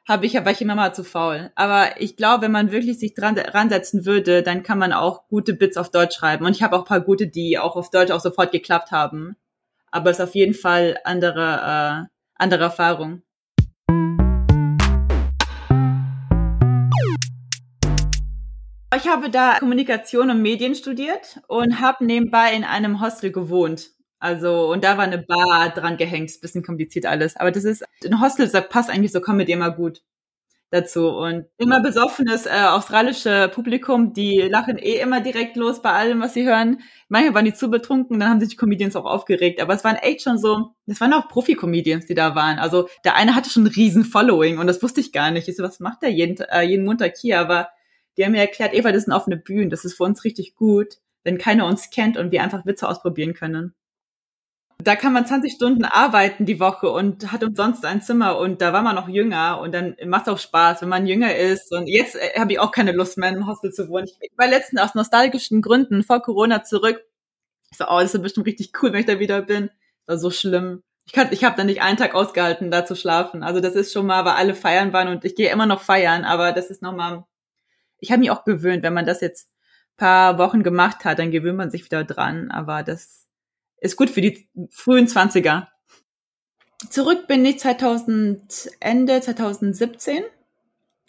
habe 0.05 0.25
ich, 0.25 0.33
war 0.33 0.51
ich 0.51 0.61
immer 0.61 0.75
mal 0.75 0.93
zu 0.93 1.03
faul. 1.03 1.51
Aber 1.55 2.01
ich 2.01 2.17
glaube, 2.17 2.43
wenn 2.43 2.51
man 2.51 2.71
wirklich 2.71 2.99
sich 2.99 3.13
dran 3.13 3.37
ransetzen 3.37 4.05
würde, 4.05 4.43
dann 4.43 4.61
kann 4.61 4.77
man 4.77 4.91
auch 4.91 5.27
gute 5.29 5.53
Bits 5.53 5.77
auf 5.77 5.91
Deutsch 5.91 6.17
schreiben. 6.17 6.45
Und 6.45 6.51
ich 6.51 6.61
habe 6.61 6.77
auch 6.77 6.85
paar 6.85 6.99
gute, 6.99 7.27
die 7.27 7.57
auch 7.57 7.77
auf 7.77 7.89
Deutsch 7.89 8.11
auch 8.11 8.19
sofort 8.19 8.51
geklappt 8.51 8.91
haben. 8.91 9.37
Aber 9.91 10.09
es 10.09 10.19
ist 10.19 10.25
auf 10.25 10.35
jeden 10.35 10.55
Fall 10.55 10.97
andere, 11.05 12.07
äh, 12.07 12.17
andere 12.35 12.63
Erfahrung. 12.63 13.21
Ich 18.95 19.07
habe 19.07 19.29
da 19.29 19.57
Kommunikation 19.59 20.29
und 20.29 20.41
Medien 20.41 20.75
studiert 20.75 21.39
und 21.47 21.79
habe 21.79 22.05
nebenbei 22.05 22.53
in 22.53 22.63
einem 22.63 23.01
Hostel 23.01 23.31
gewohnt. 23.31 23.89
Also, 24.23 24.71
und 24.71 24.85
da 24.85 24.97
war 24.97 25.03
eine 25.03 25.17
Bar 25.17 25.71
dran 25.75 25.97
gehängt, 25.97 26.29
ist 26.29 26.39
bisschen 26.39 26.63
kompliziert 26.63 27.05
alles. 27.05 27.35
Aber 27.35 27.51
das 27.51 27.65
ist, 27.65 27.83
ein 28.05 28.21
Hostel 28.21 28.47
das 28.47 28.69
passt 28.69 28.89
eigentlich 28.89 29.11
so 29.11 29.19
Comedy 29.19 29.51
immer 29.51 29.71
gut 29.71 30.01
dazu. 30.69 31.09
Und 31.09 31.47
immer 31.57 31.81
besoffenes 31.81 32.45
äh, 32.45 32.63
australische 32.69 33.51
Publikum, 33.53 34.13
die 34.13 34.39
lachen 34.39 34.77
eh 34.77 35.01
immer 35.01 35.19
direkt 35.19 35.57
los 35.57 35.81
bei 35.81 35.91
allem, 35.91 36.21
was 36.21 36.35
sie 36.35 36.45
hören. 36.45 36.79
Manchmal 37.09 37.35
waren 37.35 37.43
die 37.43 37.53
zu 37.53 37.69
betrunken, 37.69 38.17
dann 38.17 38.29
haben 38.29 38.39
sich 38.39 38.47
die 38.47 38.55
Comedians 38.55 38.95
auch 38.95 39.03
aufgeregt. 39.03 39.61
Aber 39.61 39.73
es 39.73 39.83
waren 39.83 39.97
echt 39.97 40.21
schon 40.21 40.37
so, 40.37 40.73
das 40.85 41.01
waren 41.01 41.11
auch 41.11 41.27
Profi-Comedians, 41.27 42.05
die 42.05 42.15
da 42.15 42.33
waren. 42.33 42.59
Also 42.59 42.87
der 43.03 43.15
eine 43.15 43.35
hatte 43.35 43.49
schon 43.49 43.65
ein 43.65 43.73
riesen 43.75 44.05
Following 44.05 44.57
und 44.57 44.67
das 44.67 44.81
wusste 44.81 45.01
ich 45.01 45.11
gar 45.11 45.31
nicht. 45.31 45.49
Ich 45.49 45.57
so, 45.57 45.63
was 45.63 45.81
macht 45.81 46.01
der 46.01 46.11
jeden, 46.11 46.37
äh, 46.39 46.61
jeden 46.61 46.85
Montag 46.85 47.17
hier? 47.17 47.41
Aber 47.41 47.67
die 48.15 48.23
haben 48.23 48.31
mir 48.31 48.39
erklärt, 48.39 48.73
Eva, 48.73 48.93
das 48.93 49.03
sind 49.03 49.11
offene 49.11 49.35
Bühnen, 49.35 49.69
das 49.69 49.83
ist 49.83 49.95
für 49.95 50.03
uns 50.03 50.23
richtig 50.23 50.55
gut, 50.55 50.99
wenn 51.25 51.37
keiner 51.37 51.65
uns 51.65 51.89
kennt 51.89 52.15
und 52.15 52.31
wir 52.31 52.41
einfach 52.41 52.65
Witze 52.65 52.87
ausprobieren 52.87 53.33
können. 53.33 53.75
Da 54.79 54.95
kann 54.95 55.13
man 55.13 55.25
20 55.25 55.53
Stunden 55.53 55.85
arbeiten 55.85 56.45
die 56.45 56.59
Woche 56.59 56.89
und 56.89 57.31
hat 57.31 57.43
umsonst 57.43 57.85
ein 57.85 58.01
Zimmer 58.01 58.37
und 58.37 58.61
da 58.61 58.73
war 58.73 58.81
man 58.81 58.95
noch 58.95 59.07
jünger 59.07 59.59
und 59.61 59.73
dann 59.73 59.95
macht 60.05 60.27
es 60.27 60.33
auch 60.33 60.39
Spaß, 60.39 60.81
wenn 60.81 60.89
man 60.89 61.07
jünger 61.07 61.35
ist 61.35 61.71
und 61.71 61.87
jetzt 61.87 62.15
äh, 62.15 62.39
habe 62.39 62.53
ich 62.53 62.59
auch 62.59 62.71
keine 62.71 62.91
Lust 62.91 63.17
mehr 63.17 63.29
im 63.29 63.47
Hostel 63.47 63.71
zu 63.71 63.87
wohnen. 63.89 64.07
Ich 64.19 64.31
war 64.37 64.47
letztens 64.47 64.81
aus 64.81 64.95
nostalgischen 64.95 65.61
Gründen 65.61 66.03
vor 66.03 66.21
Corona 66.21 66.63
zurück. 66.63 67.01
Ich 67.71 67.77
so, 67.77 67.85
oh, 67.87 67.99
das 67.99 68.13
ist 68.13 68.21
bestimmt 68.21 68.47
richtig 68.47 68.71
cool, 68.81 68.91
wenn 68.93 69.01
ich 69.01 69.05
da 69.05 69.19
wieder 69.19 69.41
bin. 69.41 69.69
Das 70.05 70.15
war 70.15 70.17
so 70.17 70.31
schlimm. 70.31 70.83
Ich, 71.05 71.13
kann, 71.13 71.27
ich 71.31 71.43
habe 71.43 71.57
da 71.57 71.63
nicht 71.63 71.81
einen 71.81 71.97
Tag 71.97 72.15
ausgehalten, 72.15 72.71
da 72.71 72.85
zu 72.85 72.95
schlafen. 72.95 73.43
Also 73.43 73.59
das 73.59 73.75
ist 73.75 73.93
schon 73.93 74.05
mal, 74.05 74.25
weil 74.25 74.33
alle 74.33 74.55
feiern 74.55 74.93
waren 74.93 75.07
und 75.07 75.25
ich 75.25 75.35
gehe 75.35 75.51
immer 75.51 75.65
noch 75.65 75.81
feiern, 75.81 76.25
aber 76.25 76.51
das 76.51 76.69
ist 76.69 76.81
nochmal 76.81 77.25
ich 78.03 78.11
habe 78.11 78.19
mich 78.19 78.31
auch 78.31 78.43
gewöhnt, 78.43 78.83
wenn 78.83 78.93
man 78.93 79.05
das 79.05 79.21
jetzt 79.21 79.49
paar 79.95 80.37
Wochen 80.37 80.61
gemacht 80.61 81.05
hat, 81.05 81.19
dann 81.19 81.31
gewöhnt 81.31 81.57
man 81.57 81.71
sich 81.71 81.85
wieder 81.85 82.03
dran. 82.03 82.51
Aber 82.51 82.83
das 82.83 83.22
ist 83.83 83.97
gut 83.97 84.09
für 84.09 84.21
die 84.21 84.47
frühen 84.71 85.07
Zwanziger. 85.07 85.69
Zurück 86.89 87.27
bin 87.27 87.45
ich 87.45 87.59
2000, 87.59 88.71
Ende 88.79 89.21
2017, 89.21 90.23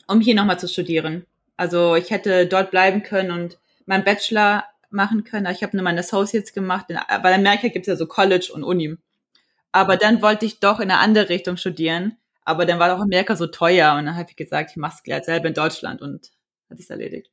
um 0.09 0.21
hier 0.21 0.35
nochmal 0.35 0.59
zu 0.59 0.69
studieren. 0.69 1.25
Also 1.57 1.95
ich 1.95 2.11
hätte 2.11 2.47
dort 2.47 2.71
bleiben 2.73 3.03
können 3.03 3.31
und 3.31 3.59
meinen 3.87 4.05
Bachelor 4.05 4.65
machen 4.91 5.25
können. 5.25 5.47
Ich 5.53 5.63
habe 5.63 5.77
nur 5.77 5.85
meine 5.85 6.01
Associates 6.01 6.53
gemacht, 6.53 6.87
weil 6.89 7.35
in 7.35 7.47
Amerika 7.47 7.69
gibt 7.69 7.85
es 7.85 7.87
ja 7.87 7.97
so 7.97 8.07
College 8.07 8.51
und 8.53 8.65
Uni. 8.65 8.97
Aber 9.73 9.97
dann 9.97 10.21
wollte 10.21 10.47
ich 10.47 10.61
doch 10.61 10.81
in 10.81 10.91
eine 10.91 10.99
andere 10.99 11.29
Richtung 11.29 11.57
studieren. 11.57 12.17
Aber 12.45 12.67
dann 12.67 12.79
war 12.79 12.89
doch 12.89 13.01
Amerika 13.01 13.37
so 13.37 13.47
teuer 13.47 13.95
und 13.95 14.07
dann 14.07 14.17
habe 14.17 14.31
ich 14.31 14.37
gesagt, 14.37 14.73
ich 14.73 14.77
mache 14.77 15.01
es 15.07 15.27
selber 15.27 15.49
in 15.49 15.55
Deutschland 15.55 16.03
und 16.03 16.33
hat 16.69 16.79
sich 16.79 16.91
erledigt. 16.91 17.31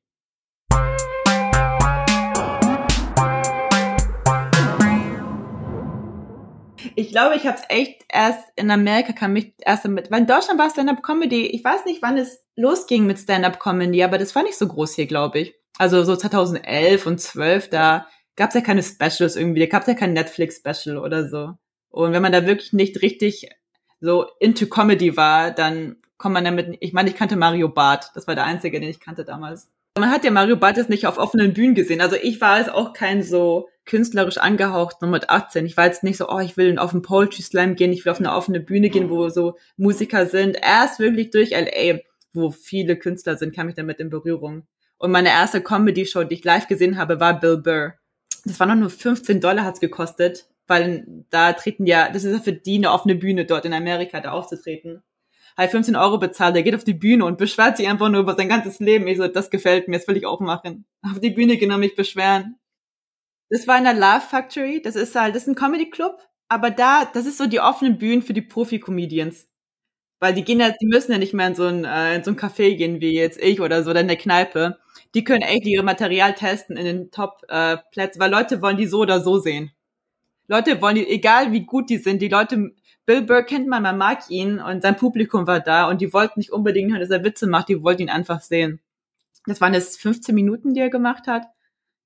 Ich 6.95 7.10
glaube, 7.10 7.36
ich 7.36 7.48
habe 7.48 7.57
es 7.57 7.63
echt 7.69 8.03
erst 8.10 8.43
in 8.55 8.69
Amerika 8.69 9.13
kam 9.13 9.36
ich 9.36 9.53
erst 9.60 9.86
damit, 9.86 10.12
weil 10.12 10.21
in 10.21 10.27
Deutschland 10.27 10.60
war 10.60 10.69
Stand-up 10.69 11.01
Comedy. 11.03 11.48
Ich 11.48 11.63
weiß 11.63 11.86
nicht, 11.86 12.01
wann 12.01 12.17
es 12.17 12.43
losging 12.55 13.05
mit 13.05 13.19
Stand-up 13.19 13.60
Comedy, 13.60 14.03
aber 14.03 14.17
das 14.17 14.36
war 14.36 14.43
nicht 14.43 14.57
so 14.57 14.67
groß 14.67 14.95
hier, 14.95 15.07
glaube 15.07 15.39
ich. 15.39 15.55
Also 15.77 16.03
so 16.03 16.15
2011 16.15 17.05
und 17.05 17.19
12, 17.19 17.69
da 17.69 18.07
gab 18.36 18.50
es 18.50 18.55
ja 18.55 18.62
keine 18.62 18.83
Specials 18.83 19.36
irgendwie, 19.36 19.62
da 19.62 19.65
gab 19.67 19.81
es 19.83 19.88
ja 19.88 19.93
kein 19.93 20.13
Netflix-Special 20.13 20.98
oder 20.98 21.27
so. 21.29 21.53
Und 21.89 22.12
wenn 22.12 22.21
man 22.21 22.31
da 22.31 22.45
wirklich 22.45 22.74
nicht 22.74 23.01
richtig 23.01 23.50
so 24.00 24.25
into 24.39 24.67
Comedy 24.67 25.15
war, 25.15 25.51
dann 25.51 25.98
kommt 26.17 26.33
man 26.33 26.45
damit, 26.45 26.77
ich 26.81 26.93
meine, 26.93 27.10
ich 27.10 27.15
kannte 27.15 27.36
Mario 27.36 27.69
Barth, 27.69 28.12
das 28.15 28.27
war 28.27 28.36
der 28.36 28.45
einzige, 28.45 28.79
den 28.79 28.89
ich 28.89 29.00
kannte 29.00 29.25
damals. 29.25 29.71
Man 30.00 30.10
hat 30.10 30.24
ja 30.24 30.31
Mario 30.31 30.55
Barth 30.55 30.77
jetzt 30.77 30.89
nicht 30.89 31.05
auf 31.05 31.17
offenen 31.17 31.53
Bühnen 31.53 31.75
gesehen. 31.75 32.00
Also 32.00 32.15
ich 32.15 32.39
war 32.39 32.60
jetzt 32.60 32.71
auch 32.71 32.93
kein 32.93 33.24
so 33.24 33.67
künstlerisch 33.86 34.38
angehaucht, 34.38 35.01
nur 35.01 35.12
mit 35.12 35.29
18. 35.29 35.65
Ich 35.65 35.75
war 35.75 35.86
jetzt 35.86 36.01
nicht 36.03 36.17
so, 36.17 36.29
oh, 36.29 36.39
ich 36.39 36.55
will 36.55 36.79
auf 36.79 36.93
einen 36.93 37.01
Poetry 37.01 37.41
Slam 37.41 37.75
gehen, 37.75 37.91
ich 37.91 38.05
will 38.05 38.12
auf 38.12 38.19
eine 38.19 38.33
offene 38.33 38.62
Bühne 38.62 38.89
gehen, 38.89 39.10
wo 39.10 39.27
so 39.27 39.57
Musiker 39.75 40.27
sind. 40.27 40.57
Erst 40.62 41.00
wirklich 41.00 41.31
durch 41.31 41.51
LA, 41.51 42.00
wo 42.31 42.51
viele 42.51 42.95
Künstler 42.95 43.36
sind, 43.36 43.53
kam 43.53 43.67
ich 43.67 43.75
damit 43.75 44.00
in 44.00 44.10
Berührung. 44.10 44.65
Und 44.98 45.12
meine 45.12 45.29
erste 45.29 45.62
Comedy-Show, 45.62 46.24
die 46.24 46.36
ich 46.36 46.43
live 46.45 46.67
gesehen 46.67 46.98
habe, 46.98 47.19
war 47.19 47.39
Bill 47.39 47.57
Burr. 47.57 47.95
Das 48.45 48.60
war 48.62 48.67
noch 48.67 48.75
nur 48.75 48.89
15 48.89 49.41
Dollar 49.41 49.65
hat's 49.65 49.81
gekostet, 49.81 50.48
weil 50.67 51.05
da 51.31 51.51
treten 51.51 51.86
ja, 51.86 52.10
das 52.10 52.24
ist 52.24 52.33
ja 52.33 52.39
für 52.39 52.53
die 52.53 52.77
eine 52.77 52.91
offene 52.91 53.15
Bühne 53.15 53.45
dort 53.45 53.65
in 53.65 53.74
Amerika, 53.74 54.21
da 54.21 54.31
aufzutreten 54.31 55.03
halt 55.58 55.72
15 55.72 55.96
Euro 55.96 56.17
bezahlt, 56.17 56.55
der 56.55 56.63
geht 56.63 56.75
auf 56.75 56.84
die 56.84 56.93
Bühne 56.93 57.25
und 57.25 57.38
beschwert 57.38 57.77
sich 57.77 57.88
einfach 57.88 58.10
nur 58.10 58.22
über 58.22 58.36
sein 58.36 58.50
ganzes 58.50 58.79
Leben. 58.79 59.08
Ich 59.08 59.17
so, 59.17 59.27
das 59.27 59.50
gefällt 59.50 59.88
mir, 59.88 59.98
das 59.98 60.08
will 60.08 60.17
ich 60.17 60.25
auch 60.25 60.39
machen. 60.39 60.86
Auf 61.03 61.20
die 61.20 61.31
Bühne 61.31 61.58
gehen 61.58 61.72
und 61.72 61.79
mich 61.79 61.96
beschweren. 61.96 62.58
Das 63.50 63.67
war 63.67 63.77
in 63.77 63.84
der 63.84 63.93
Love 63.93 64.22
Factory, 64.22 64.81
das 64.81 64.96
ist 64.96 65.15
halt, 65.15 65.36
das 65.36 65.43
ist 65.43 65.50
ein 65.50 65.55
Comedy 65.55 65.89
Club, 65.89 66.20
aber 66.48 66.72
da, 66.72 67.05
das 67.05 67.25
ist 67.25 67.38
so 67.38 67.48
die 67.48 67.60
offenen 67.60 67.98
Bühnen 67.98 68.22
für 68.22 68.34
die 68.34 68.41
Profi-Comedians. 68.41 69.48
Weil 70.22 70.34
die 70.36 70.43
gehen 70.43 70.60
ja, 70.60 70.70
die 70.72 70.86
müssen 70.86 71.12
ja 71.12 71.17
nicht 71.17 71.34
mehr 71.34 71.48
in 71.48 71.55
so 71.55 71.65
ein, 71.65 71.84
äh, 71.84 72.15
in 72.15 72.24
so 72.24 72.31
ein 72.31 72.38
Café 72.38 72.75
gehen 72.77 73.01
wie 73.01 73.13
jetzt 73.13 73.41
ich 73.41 73.60
oder 73.60 73.84
so, 73.84 73.91
oder 73.91 74.01
in 74.01 74.08
der 74.08 74.17
Kneipe. 74.17 74.77
Die 75.15 75.24
können 75.24 75.41
echt 75.41 75.65
ihre 75.65 75.84
Material 75.84 76.36
testen 76.36 76.77
in 76.77 76.86
den 76.86 77.12
Top-Plätzen, 77.12 78.20
äh, 78.22 78.24
weil 78.24 78.31
Leute 78.31 78.62
wollen 78.62 78.77
die 78.77 78.88
so 78.88 79.00
oder 79.00 79.20
so 79.22 79.39
sehen. 79.39 79.72
Leute 80.48 80.81
wollen 80.81 80.96
die, 80.96 81.08
egal 81.08 81.51
wie 81.53 81.65
gut 81.65 81.89
die 81.89 81.98
sind, 81.98 82.22
die 82.22 82.27
Leute 82.29 82.72
Bill 83.12 83.24
Burr 83.24 83.44
kennt 83.44 83.68
man, 83.68 83.84
man 83.84 83.98
mag 83.98 84.30
ihn 84.30 84.62
und 84.62 84.84
sein 84.84 84.96
Publikum 84.96 85.46
war 85.46 85.60
da 85.60 85.89
und 85.89 86.00
die 86.00 86.13
wollten 86.13 86.39
nicht 86.39 86.53
unbedingt 86.53 86.91
hören, 86.91 87.01
dass 87.01 87.10
er 87.10 87.25
Witze 87.25 87.46
macht, 87.46 87.68
die 87.68 87.84
wollten 87.84 88.03
ihn 88.03 88.10
einfach 88.10 88.39
sehen. 88.39 88.80
Das 89.46 89.60
waren 89.60 89.74
jetzt 89.74 90.00
15 90.00 90.34
Minuten, 90.34 90.74
die 90.74 90.80
er 90.80 90.89
gemacht 90.89 91.27
hat. 91.27 91.44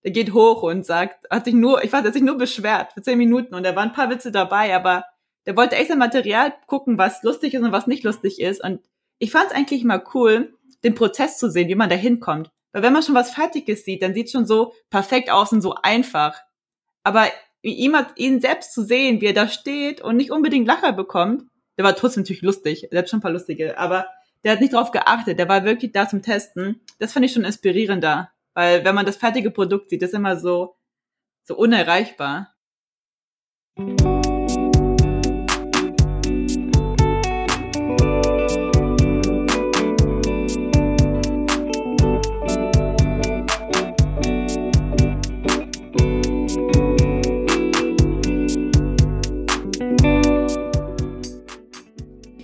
Der 0.03 0.09
geht 0.09 0.33
hoch 0.33 0.63
und 0.63 0.83
sagt, 0.83 1.29
hat 1.29 1.45
sich 1.45 1.53
nur, 1.53 1.83
ich 1.83 1.93
weiß, 1.93 2.01
er 2.01 2.07
hat 2.07 2.13
sich 2.15 2.23
nur 2.23 2.39
beschwert 2.39 2.93
für 2.93 3.03
10 3.03 3.19
Minuten 3.19 3.53
und 3.53 3.61
da 3.61 3.75
waren 3.75 3.89
ein 3.89 3.95
paar 3.95 4.09
Witze 4.09 4.31
dabei, 4.31 4.75
aber 4.75 5.05
der 5.45 5.55
wollte 5.55 5.75
echt 5.75 5.89
sein 5.89 5.99
Material 5.99 6.55
gucken, 6.65 6.97
was 6.97 7.21
lustig 7.21 7.53
ist 7.53 7.61
und 7.61 7.71
was 7.71 7.85
nicht 7.85 8.03
lustig 8.03 8.41
ist 8.41 8.63
und 8.63 8.79
ich 9.19 9.31
fand 9.31 9.51
es 9.51 9.55
eigentlich 9.55 9.83
mal 9.83 10.03
cool, 10.15 10.57
den 10.83 10.95
Prozess 10.95 11.37
zu 11.37 11.51
sehen, 11.51 11.67
wie 11.67 11.75
man 11.75 11.91
da 11.91 11.95
hinkommt. 11.95 12.49
Weil 12.71 12.81
wenn 12.81 12.93
man 12.93 13.03
schon 13.03 13.13
was 13.13 13.29
Fertiges 13.29 13.85
sieht, 13.85 14.01
dann 14.01 14.15
sieht 14.15 14.31
schon 14.31 14.47
so 14.47 14.73
perfekt 14.89 15.29
aus 15.29 15.51
und 15.51 15.61
so 15.61 15.75
einfach. 15.75 16.41
Aber 17.03 17.27
ihm, 17.71 17.95
ihn 18.15 18.41
selbst 18.41 18.73
zu 18.73 18.83
sehen, 18.83 19.21
wie 19.21 19.27
er 19.27 19.33
da 19.33 19.47
steht 19.47 20.01
und 20.01 20.17
nicht 20.17 20.31
unbedingt 20.31 20.67
Lacher 20.67 20.93
bekommt, 20.93 21.43
der 21.77 21.85
war 21.85 21.95
trotzdem 21.95 22.23
natürlich 22.23 22.41
lustig, 22.41 22.87
der 22.91 22.99
hat 22.99 23.09
schon 23.09 23.19
ein 23.19 23.21
paar 23.23 23.31
lustige, 23.31 23.77
aber 23.77 24.07
der 24.43 24.53
hat 24.53 24.61
nicht 24.61 24.73
drauf 24.73 24.91
geachtet, 24.91 25.39
der 25.39 25.49
war 25.49 25.65
wirklich 25.65 25.91
da 25.91 26.07
zum 26.07 26.21
Testen. 26.21 26.81
Das 26.99 27.13
fand 27.13 27.25
ich 27.25 27.33
schon 27.33 27.45
inspirierender, 27.45 28.29
weil 28.53 28.85
wenn 28.85 28.95
man 28.95 29.05
das 29.05 29.17
fertige 29.17 29.51
Produkt 29.51 29.89
sieht, 29.89 30.01
das 30.01 30.11
ist 30.11 30.15
immer 30.15 30.37
so, 30.37 30.75
so 31.43 31.55
unerreichbar. 31.57 32.55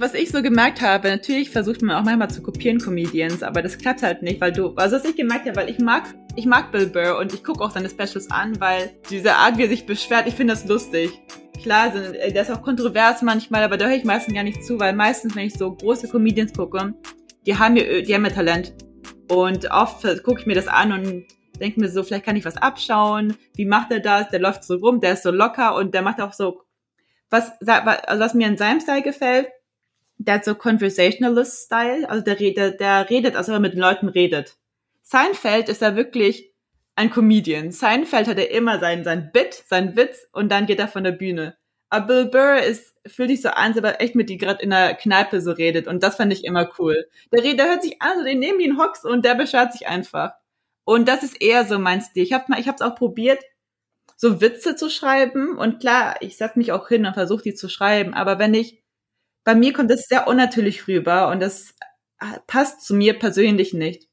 Was 0.02 0.16
ich 0.16 0.32
so 0.32 0.42
gemerkt 0.42 0.82
habe, 0.82 1.10
natürlich 1.10 1.52
versucht 1.52 1.84
man 1.84 1.96
auch 1.96 2.04
manchmal 2.04 2.32
zu 2.32 2.42
kopieren 2.42 2.80
Comedians, 2.80 3.44
aber 3.44 3.62
das 3.62 3.78
klappt 3.78 4.02
halt 4.02 4.24
nicht, 4.24 4.42
weil 4.42 4.52
du, 4.52 4.74
also 4.76 4.96
was 4.96 5.06
ich 5.06 5.16
gemerkt 5.16 5.46
habe, 5.48 5.56
weil 5.56 5.70
ich 5.70 5.78
mag, 5.78 6.04
ich 6.36 6.48
mag 6.48 6.72
Bill 6.72 6.88
Burr 6.88 7.20
und 7.20 7.34
ich 7.34 7.44
gucke 7.44 7.64
auch 7.64 7.70
seine 7.70 7.88
Specials 7.88 8.32
an, 8.32 8.60
weil 8.60 8.92
diese 9.12 9.36
Art, 9.36 9.58
wie 9.58 9.64
er 9.64 9.70
sich 9.70 9.86
beschwert, 9.86 10.28
ich 10.28 10.34
finde 10.34 10.56
das 10.56 10.66
lustig. 10.66 11.12
Klar, 11.62 11.96
äh, 11.96 12.34
der 12.34 12.42
ist 12.42 12.50
auch 12.50 12.64
kontrovers 12.64 13.22
manchmal, 13.22 13.64
aber 13.64 13.78
da 13.78 13.86
höre 13.86 13.96
ich 13.96 14.04
meistens 14.04 14.34
gar 14.34 14.44
nicht 14.44 14.64
zu, 14.66 14.80
weil 14.80 14.94
meistens, 14.94 15.36
wenn 15.36 15.46
ich 15.46 15.54
so 15.54 15.72
große 15.72 16.08
Comedians 16.08 16.52
gucke, 16.54 16.96
die 17.46 17.58
haben 17.58 17.78
ja, 17.78 18.02
die 18.02 18.16
haben 18.16 18.26
ja 18.26 18.32
Talent. 18.32 18.74
Und 19.30 19.70
oft 19.70 20.02
gucke 20.24 20.42
ich 20.42 20.48
mir 20.48 20.56
das 20.56 20.68
an 20.68 20.92
und 20.92 21.26
denke 21.60 21.80
mir 21.80 21.90
so, 21.90 22.02
vielleicht 22.02 22.26
kann 22.26 22.36
ich 22.36 22.44
was 22.44 22.58
abschauen. 22.58 23.38
Wie 23.56 23.66
macht 23.66 23.92
er 23.92 24.00
das? 24.00 24.30
Der 24.30 24.40
läuft 24.40 24.64
so 24.64 24.78
rum, 24.78 25.00
der 25.00 25.14
ist 25.14 25.24
so 25.24 25.30
locker 25.30 25.76
und 25.76 25.94
der 25.94 26.02
macht 26.02 26.20
auch 26.20 26.34
so, 26.34 26.64
was, 27.30 27.52
also 27.62 28.20
was 28.20 28.34
mir 28.34 28.48
in 28.48 28.58
seinem 28.58 28.82
Style 28.82 29.04
gefällt, 29.04 29.48
der 30.24 30.44
so 30.44 30.56
Conversationalist-Style, 30.56 32.10
also 32.10 32.24
der, 32.24 32.36
der, 32.36 32.72
der 32.72 33.10
redet, 33.10 33.36
als 33.36 33.48
er 33.48 33.60
mit 33.60 33.74
den 33.74 33.80
Leuten 33.80 34.08
redet. 34.10 34.58
Seinfeld 35.02 35.70
ist 35.70 35.82
er 35.82 35.96
wirklich 35.96 36.54
ein 36.96 37.10
Comedian. 37.10 37.72
Seinfeld 37.72 38.28
hat 38.28 38.38
er 38.38 38.52
immer 38.52 38.80
sein, 38.80 39.04
sein 39.04 39.32
Bit, 39.34 39.64
sein 39.68 39.96
Witz 39.96 40.28
und 40.32 40.52
dann 40.52 40.66
geht 40.66 40.80
er 40.80 40.88
von 40.88 41.04
der 41.04 41.12
Bühne. 41.12 41.58
Aber 41.90 42.06
Bill 42.08 42.26
Burr 42.26 42.60
ist, 42.62 42.96
fühlt 43.06 43.30
sich 43.30 43.42
so 43.42 43.50
an, 43.50 43.78
aber 43.78 44.00
echt 44.00 44.16
mit 44.16 44.30
die 44.30 44.38
gerade 44.38 44.64
in 44.64 44.70
der 44.70 44.96
Kneipe 44.96 45.42
so 45.42 45.52
redet 45.52 45.88
und 45.88 46.04
das 46.04 46.16
fand 46.16 46.32
ich 46.32 46.46
immer 46.46 46.70
cool. 46.80 47.08
Der, 47.34 47.42
der 47.42 47.68
hört 47.68 47.84
sich 47.84 48.02
an, 48.02 48.20
so 48.20 48.24
den 48.24 48.40
nehmen 48.40 48.60
ihn 48.60 48.78
Hocks 48.78 49.04
und 49.04 49.26
der 49.26 49.36
beschwert 49.36 49.74
sich 49.74 49.88
einfach. 49.88 50.32
Und 50.84 51.08
das 51.08 51.24
ist 51.24 51.42
eher 51.42 51.66
so 51.66 51.80
mein 51.80 52.02
Stil. 52.02 52.24
Ich 52.24 52.34
habe 52.34 52.46
mal, 52.48 52.60
ich 52.60 52.68
habe 52.68 52.76
es 52.76 52.82
auch 52.82 52.96
probiert, 52.96 53.44
so 54.16 54.40
Witze 54.40 54.76
zu 54.76 54.90
schreiben 54.90 55.58
und 55.58 55.80
klar, 55.80 56.16
ich 56.22 56.38
setze 56.38 56.60
mich 56.60 56.72
auch 56.72 56.88
hin 56.88 57.06
und 57.06 57.14
versuche 57.14 57.44
die 57.44 57.56
zu 57.56 57.68
schreiben, 57.70 58.14
aber 58.14 58.40
wenn 58.40 58.54
ich 58.54 58.81
bei 59.44 59.56
mir 59.56 59.74
kommt 59.74 59.92
das 59.92 60.08
sehr 60.08 60.28
unnatürlich 60.28 60.88
rüber 60.88 61.30
und 61.30 61.40
das 61.42 61.74
äh, 62.20 62.40
passt 62.48 62.86
zu 62.86 62.94
mir 62.94 63.18
persönlich 63.18 63.74
nicht. 63.74 64.08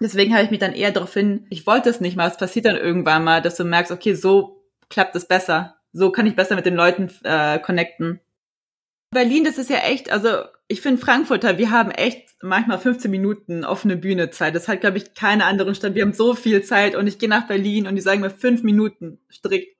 Deswegen 0.00 0.32
habe 0.32 0.44
ich 0.44 0.50
mich 0.50 0.60
dann 0.60 0.74
eher 0.74 0.92
darauf 0.92 1.12
hin, 1.12 1.46
ich 1.50 1.66
wollte 1.66 1.90
es 1.90 2.00
nicht 2.00 2.16
mal, 2.16 2.28
es 2.28 2.36
passiert 2.36 2.66
dann 2.66 2.76
irgendwann 2.76 3.24
mal, 3.24 3.42
dass 3.42 3.56
du 3.56 3.64
merkst, 3.64 3.90
okay, 3.90 4.14
so 4.14 4.64
klappt 4.88 5.16
es 5.16 5.26
besser. 5.26 5.76
So 5.92 6.10
kann 6.10 6.26
ich 6.26 6.36
besser 6.36 6.54
mit 6.54 6.66
den 6.66 6.74
Leuten 6.74 7.10
äh, 7.24 7.58
connecten. 7.58 8.20
Berlin, 9.10 9.44
das 9.44 9.58
ist 9.58 9.70
ja 9.70 9.78
echt, 9.78 10.12
also 10.12 10.44
ich 10.68 10.82
finde 10.82 11.00
Frankfurter, 11.00 11.58
wir 11.58 11.70
haben 11.70 11.90
echt 11.90 12.28
manchmal 12.42 12.78
15 12.78 13.10
Minuten 13.10 13.64
offene 13.64 13.96
Bühne 13.96 14.30
Zeit. 14.30 14.54
Das 14.54 14.68
hat, 14.68 14.82
glaube 14.82 14.98
ich, 14.98 15.14
keine 15.14 15.46
anderen 15.46 15.74
Stadt. 15.74 15.94
Wir 15.94 16.02
haben 16.02 16.12
so 16.12 16.34
viel 16.34 16.62
Zeit 16.62 16.94
und 16.94 17.06
ich 17.06 17.18
gehe 17.18 17.28
nach 17.28 17.48
Berlin 17.48 17.86
und 17.86 17.96
die 17.96 18.02
sagen 18.02 18.20
mir 18.20 18.30
fünf 18.30 18.62
Minuten 18.62 19.18
strikt. 19.30 19.76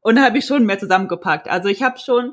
Und 0.00 0.16
da 0.16 0.22
habe 0.22 0.38
ich 0.38 0.46
schon 0.46 0.64
mehr 0.64 0.78
zusammengepackt. 0.78 1.46
Also 1.46 1.68
ich 1.68 1.82
habe 1.82 1.98
schon 1.98 2.32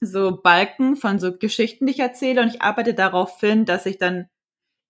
so 0.00 0.40
Balken 0.42 0.96
von 0.96 1.18
so 1.18 1.36
Geschichten, 1.36 1.86
die 1.86 1.92
ich 1.92 2.00
erzähle 2.00 2.42
und 2.42 2.48
ich 2.48 2.62
arbeite 2.62 2.94
darauf 2.94 3.38
hin, 3.40 3.64
dass 3.64 3.86
ich 3.86 3.98
dann 3.98 4.28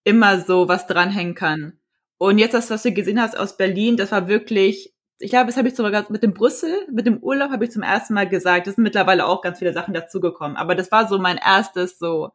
immer 0.05 0.41
so 0.41 0.69
was 0.69 0.87
dranhängen 0.87 1.35
kann. 1.35 1.79
Und 2.19 2.39
jetzt 2.39 2.55
das, 2.55 2.71
was 2.71 2.83
du 2.83 2.93
gesehen 2.93 3.21
hast 3.21 3.37
aus 3.37 3.57
Berlin, 3.57 3.97
das 3.97 4.13
war 4.13 4.29
wirklich, 4.29 4.95
ich 5.19 5.31
glaube, 5.31 5.47
das 5.47 5.57
habe 5.57 5.69
ich 5.69 5.75
sogar 5.75 6.07
mit 6.11 6.23
dem 6.23 6.35
Brüssel, 6.35 6.87
mit 6.91 7.07
dem 7.07 7.19
Urlaub 7.19 7.51
habe 7.51 7.65
ich 7.65 7.71
zum 7.71 7.83
ersten 7.83 8.15
Mal 8.15 8.29
gesagt. 8.29 8.67
Es 8.67 8.77
sind 8.77 8.85
mittlerweile 8.85 9.27
auch 9.27 9.43
ganz 9.43 9.59
viele 9.59 9.73
Sachen 9.73 9.95
dazugekommen. 9.95 10.57
Aber 10.57 10.75
das 10.75 10.93
war 10.93 11.09
so 11.09 11.19
mein 11.19 11.39
erstes, 11.39 11.99
so 11.99 12.31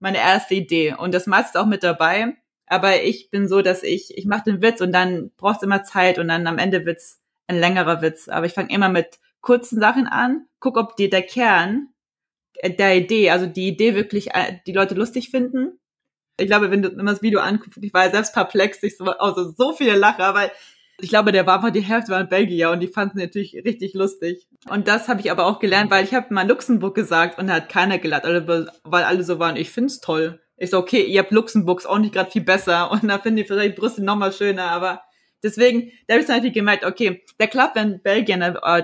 meine 0.00 0.18
erste 0.18 0.54
Idee. 0.54 0.94
Und 0.94 1.14
das 1.14 1.26
meiste 1.26 1.58
ist 1.58 1.62
auch 1.62 1.66
mit 1.66 1.82
dabei. 1.82 2.36
Aber 2.66 3.02
ich 3.02 3.30
bin 3.30 3.48
so, 3.48 3.62
dass 3.62 3.82
ich, 3.82 4.16
ich 4.16 4.26
mache 4.26 4.44
den 4.44 4.62
Witz 4.62 4.80
und 4.80 4.92
dann 4.92 5.30
brauchst 5.36 5.62
du 5.62 5.66
immer 5.66 5.84
Zeit 5.84 6.18
und 6.18 6.28
dann 6.28 6.46
am 6.46 6.58
Ende 6.58 6.84
wird's 6.84 7.20
ein 7.46 7.58
längerer 7.58 8.02
Witz. 8.02 8.28
Aber 8.28 8.46
ich 8.46 8.52
fange 8.52 8.72
immer 8.72 8.88
mit 8.88 9.18
kurzen 9.40 9.80
Sachen 9.80 10.06
an, 10.06 10.46
guck, 10.60 10.76
ob 10.76 10.96
dir 10.96 11.08
der 11.08 11.22
Kern 11.22 11.88
der 12.64 12.96
Idee, 12.96 13.30
also 13.30 13.46
die 13.46 13.68
Idee 13.68 13.94
wirklich 13.94 14.34
äh, 14.34 14.58
die 14.66 14.72
Leute 14.72 14.94
lustig 14.94 15.30
finden. 15.30 15.78
Ich 16.38 16.46
glaube, 16.46 16.70
wenn 16.70 16.82
du 16.82 16.88
immer 16.88 17.12
das 17.12 17.22
Video 17.22 17.40
anguckst, 17.40 17.78
ich 17.82 17.92
war 17.92 18.04
ja 18.04 18.10
selbst 18.10 18.32
perplex, 18.32 18.82
ich 18.82 18.96
so, 18.96 19.04
also 19.04 19.52
so 19.56 19.72
viele 19.72 19.96
Lacher, 19.96 20.34
weil 20.34 20.50
ich 21.00 21.10
glaube, 21.10 21.30
der 21.30 21.46
war 21.46 21.56
einfach 21.56 21.70
die 21.70 21.80
Hälfte 21.80 22.12
waren 22.12 22.28
Belgier 22.28 22.70
und 22.70 22.80
die 22.80 22.88
fanden 22.88 23.18
natürlich 23.18 23.54
richtig 23.64 23.94
lustig. 23.94 24.48
Und 24.68 24.88
das 24.88 25.08
habe 25.08 25.20
ich 25.20 25.30
aber 25.30 25.46
auch 25.46 25.60
gelernt, 25.60 25.90
weil 25.90 26.04
ich 26.04 26.14
habe 26.14 26.34
mal 26.34 26.46
Luxemburg 26.46 26.94
gesagt 26.94 27.38
und 27.38 27.46
da 27.46 27.54
hat 27.54 27.68
keiner 27.68 27.98
gelacht, 27.98 28.24
weil 28.24 29.04
alle 29.04 29.22
so 29.22 29.38
waren, 29.38 29.56
ich 29.56 29.70
find's 29.70 30.00
toll. 30.00 30.40
Ich 30.56 30.70
so, 30.70 30.78
okay, 30.78 31.04
ihr 31.04 31.20
habt 31.20 31.30
Luxemburgs 31.30 31.86
auch 31.86 31.98
nicht 31.98 32.14
gerade 32.14 32.30
viel 32.30 32.42
besser 32.42 32.90
und 32.92 33.06
da 33.06 33.18
finde 33.18 33.42
ich 33.42 33.48
vielleicht 33.48 33.76
Brüssel 33.76 34.04
noch 34.04 34.16
mal 34.16 34.32
schöner, 34.32 34.70
aber 34.70 35.02
deswegen, 35.42 35.92
da 36.08 36.14
habe 36.14 36.22
ich 36.22 36.28
natürlich 36.28 36.54
gemerkt, 36.54 36.84
okay, 36.84 37.22
der 37.38 37.46
klappt, 37.46 37.76
wenn 37.76 38.02
Belgier 38.02 38.36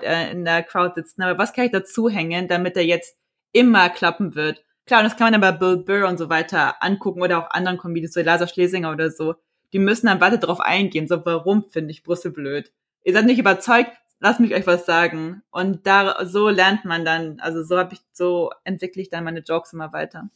äh, 0.02 0.30
in 0.30 0.44
der 0.44 0.62
Crowd 0.62 0.94
sitzen, 0.94 1.22
aber 1.22 1.36
was 1.36 1.52
kann 1.52 1.66
ich 1.66 1.72
dazu 1.72 2.08
hängen, 2.08 2.46
damit 2.46 2.76
er 2.76 2.84
jetzt 2.84 3.16
immer 3.54 3.88
klappen 3.88 4.34
wird. 4.34 4.62
Klar, 4.86 5.00
und 5.00 5.04
das 5.04 5.16
kann 5.16 5.30
man 5.30 5.40
dann 5.40 5.40
bei 5.40 5.52
Bill 5.52 5.78
Burr 5.78 6.06
und 6.08 6.18
so 6.18 6.28
weiter 6.28 6.82
angucken 6.82 7.22
oder 7.22 7.38
auch 7.38 7.50
anderen 7.50 7.78
Comedians, 7.78 8.12
so 8.12 8.20
Lasa 8.20 8.46
Schlesinger 8.46 8.90
oder 8.92 9.10
so. 9.10 9.36
Die 9.72 9.78
müssen 9.78 10.06
dann 10.06 10.20
weiter 10.20 10.36
drauf 10.36 10.60
eingehen, 10.60 11.08
so 11.08 11.24
warum 11.24 11.64
finde 11.70 11.92
ich 11.92 12.02
Brüssel 12.02 12.32
blöd? 12.32 12.70
Ihr 13.02 13.14
seid 13.14 13.24
nicht 13.24 13.38
überzeugt, 13.38 13.92
lasst 14.20 14.40
mich 14.40 14.54
euch 14.54 14.66
was 14.66 14.84
sagen. 14.84 15.42
Und 15.50 15.86
da 15.86 16.26
so 16.26 16.50
lernt 16.50 16.84
man 16.84 17.04
dann, 17.04 17.40
also 17.40 17.62
so 17.62 17.78
habe 17.78 17.94
ich, 17.94 18.00
so 18.12 18.50
entwickle 18.64 19.00
ich 19.00 19.08
dann 19.10 19.24
meine 19.24 19.40
Jokes 19.40 19.72
immer 19.72 19.92
weiter. 19.92 20.28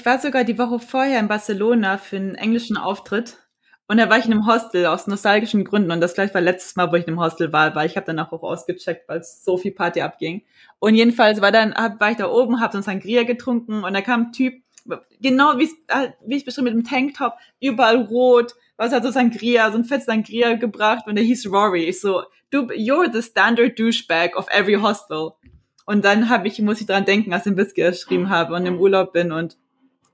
Ich 0.00 0.06
war 0.06 0.18
sogar 0.18 0.44
die 0.44 0.56
Woche 0.56 0.78
vorher 0.78 1.20
in 1.20 1.28
Barcelona 1.28 1.98
für 1.98 2.16
einen 2.16 2.34
englischen 2.34 2.78
Auftritt. 2.78 3.36
Und 3.86 3.98
da 3.98 4.08
war 4.08 4.16
ich 4.16 4.24
in 4.24 4.32
einem 4.32 4.46
Hostel 4.46 4.86
aus 4.86 5.06
nostalgischen 5.06 5.62
Gründen. 5.62 5.90
Und 5.90 6.00
das 6.00 6.14
gleich 6.14 6.32
war 6.32 6.40
letztes 6.40 6.74
Mal, 6.74 6.90
wo 6.90 6.96
ich 6.96 7.02
in 7.06 7.10
einem 7.10 7.20
Hostel 7.20 7.52
war, 7.52 7.74
weil 7.74 7.86
ich 7.86 7.96
habe 7.96 8.06
danach 8.06 8.32
auch 8.32 8.42
ausgecheckt, 8.42 9.06
weil 9.10 9.20
es 9.20 9.44
so 9.44 9.58
viel 9.58 9.72
Party 9.72 10.00
abging. 10.00 10.40
Und 10.78 10.94
jedenfalls 10.94 11.42
war 11.42 11.52
dann, 11.52 11.74
war 11.74 12.10
ich 12.10 12.16
da 12.16 12.30
oben, 12.30 12.62
habe 12.62 12.72
so 12.72 12.78
ein 12.78 12.82
Sangria 12.82 13.24
getrunken 13.24 13.84
und 13.84 13.92
da 13.92 14.00
kam 14.00 14.28
ein 14.28 14.32
Typ, 14.32 14.62
genau 15.20 15.58
wie 15.58 15.68
wie 16.26 16.36
ich 16.36 16.46
beschrieben 16.46 16.64
mit 16.64 16.74
dem 16.76 16.84
Tanktop, 16.84 17.34
überall 17.60 17.96
rot, 17.96 18.54
was 18.78 18.94
hat 18.94 19.02
so 19.02 19.10
Sangria, 19.10 19.70
so 19.70 19.76
ein 19.76 19.84
fett 19.84 20.04
Sangria 20.04 20.54
gebracht 20.54 21.08
und 21.08 21.16
der 21.16 21.24
hieß 21.24 21.46
Rory. 21.48 21.84
Ich 21.84 22.00
so, 22.00 22.22
du, 22.50 22.68
you're 22.70 23.12
the 23.12 23.20
standard 23.20 23.78
douchebag 23.78 24.34
of 24.34 24.46
every 24.48 24.76
hostel. 24.76 25.32
Und 25.84 26.06
dann 26.06 26.30
habe 26.30 26.48
ich, 26.48 26.58
muss 26.60 26.80
ich 26.80 26.86
dran 26.86 27.04
denken, 27.04 27.34
als 27.34 27.44
ich 27.44 27.52
den 27.52 27.58
Whisky 27.58 27.82
geschrieben 27.82 28.30
habe 28.30 28.54
und 28.54 28.64
im 28.64 28.78
Urlaub 28.78 29.12
bin 29.12 29.30
und 29.30 29.58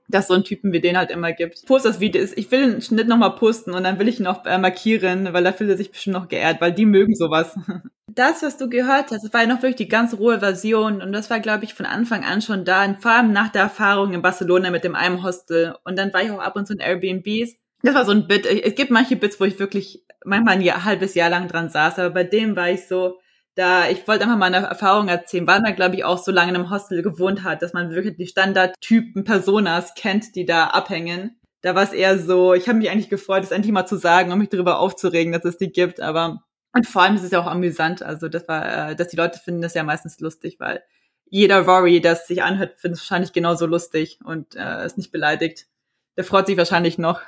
dass 0.07 0.27
so 0.27 0.33
einen 0.33 0.43
Typen 0.43 0.71
wie 0.71 0.79
den 0.79 0.97
halt 0.97 1.11
immer 1.11 1.33
gibt. 1.33 1.65
Post 1.65 1.85
das 1.85 1.99
Video. 1.99 2.23
Ich 2.35 2.51
will 2.51 2.71
den 2.71 2.81
Schnitt 2.81 3.07
nochmal 3.07 3.35
posten 3.35 3.71
und 3.71 3.83
dann 3.83 3.99
will 3.99 4.07
ich 4.07 4.19
ihn 4.19 4.27
auch 4.27 4.45
äh, 4.45 4.57
markieren, 4.57 5.33
weil 5.33 5.43
da 5.43 5.51
fühlt 5.51 5.69
er 5.69 5.77
sich 5.77 5.91
bestimmt 5.91 6.15
noch 6.15 6.27
geehrt, 6.27 6.61
weil 6.61 6.73
die 6.73 6.85
mögen 6.85 7.15
sowas. 7.15 7.57
Das, 8.15 8.41
was 8.41 8.57
du 8.57 8.67
gehört 8.67 9.11
hast, 9.11 9.25
das 9.25 9.33
war 9.33 9.41
ja 9.41 9.47
noch 9.47 9.61
wirklich 9.61 9.75
die 9.75 9.89
ganz 9.89 10.17
rohe 10.17 10.39
Version 10.39 11.03
und 11.03 11.11
das 11.11 11.29
war, 11.29 11.39
glaube 11.39 11.65
ich, 11.65 11.75
von 11.75 11.85
Anfang 11.85 12.23
an 12.23 12.41
schon 12.41 12.65
da, 12.65 12.95
vor 12.99 13.11
allem 13.11 13.31
nach 13.31 13.49
der 13.49 13.63
Erfahrung 13.63 14.13
in 14.13 14.23
Barcelona 14.23 14.71
mit 14.71 14.83
dem 14.83 14.95
einen 14.95 15.21
Hostel 15.21 15.75
und 15.83 15.99
dann 15.99 16.11
war 16.13 16.23
ich 16.23 16.31
auch 16.31 16.39
ab 16.39 16.55
und 16.55 16.65
zu 16.65 16.73
in 16.73 16.79
Airbnbs. 16.79 17.57
Das 17.83 17.93
war 17.93 18.05
so 18.05 18.13
ein 18.13 18.27
Bit. 18.27 18.47
Es 18.47 18.73
gibt 18.73 18.89
manche 18.89 19.17
Bits, 19.17 19.39
wo 19.39 19.43
ich 19.43 19.59
wirklich 19.59 20.03
manchmal 20.25 20.55
ein 20.55 20.61
Jahr, 20.61 20.83
halbes 20.83 21.13
Jahr 21.13 21.29
lang 21.29 21.47
dran 21.47 21.69
saß, 21.69 21.99
aber 21.99 22.09
bei 22.09 22.23
dem 22.23 22.55
war 22.55 22.71
ich 22.71 22.87
so, 22.87 23.19
da 23.57 23.89
ich 23.89 24.07
wollte 24.07 24.23
einfach 24.23 24.37
mal 24.37 24.53
eine 24.53 24.67
Erfahrung 24.67 25.07
erzählen, 25.07 25.47
weil 25.47 25.61
man, 25.61 25.75
glaube 25.75 25.95
ich, 25.95 26.05
auch 26.05 26.19
so 26.19 26.31
lange 26.31 26.51
in 26.51 26.55
einem 26.55 26.69
Hostel 26.69 27.01
gewohnt 27.01 27.43
hat, 27.43 27.61
dass 27.61 27.73
man 27.73 27.89
wirklich 27.89 28.15
die 28.15 28.27
Standardtypen 28.27 29.23
Personas 29.23 29.93
kennt, 29.95 30.35
die 30.35 30.45
da 30.45 30.67
abhängen. 30.67 31.39
Da 31.61 31.73
war 31.73 31.83
es 31.83 31.91
eher 31.91 32.19
so, 32.19 32.53
ich 32.53 32.69
habe 32.69 32.77
mich 32.77 32.89
eigentlich 32.91 33.09
gefreut, 33.09 33.43
das 33.43 33.51
endlich 33.51 33.73
mal 33.73 33.87
zu 33.87 33.97
sagen 33.97 34.31
und 34.31 34.39
mich 34.39 34.49
darüber 34.49 34.79
aufzuregen, 34.79 35.33
dass 35.33 35.43
es 35.43 35.57
die 35.57 35.71
gibt, 35.71 35.99
aber 35.99 36.43
und 36.73 36.85
vor 36.85 37.01
allem 37.01 37.15
ist 37.15 37.23
es 37.23 37.31
ja 37.31 37.39
auch 37.39 37.47
amüsant, 37.47 38.03
also 38.03 38.29
das 38.29 38.47
war, 38.47 38.91
äh, 38.91 38.95
dass 38.95 39.07
die 39.07 39.15
Leute 39.15 39.39
finden 39.39 39.63
das 39.63 39.73
ja 39.73 39.83
meistens 39.83 40.19
lustig, 40.19 40.59
weil 40.59 40.83
jeder 41.25 41.61
Rory, 41.61 41.99
es 42.03 42.27
sich 42.27 42.43
anhört, 42.43 42.79
findet 42.79 42.99
es 42.99 43.03
wahrscheinlich 43.03 43.33
genauso 43.33 43.65
lustig 43.65 44.19
und 44.23 44.55
äh, 44.55 44.85
ist 44.85 44.97
nicht 44.97 45.11
beleidigt. 45.11 45.67
Der 46.15 46.23
freut 46.23 46.45
sich 46.45 46.57
wahrscheinlich 46.57 46.99
noch. 46.99 47.21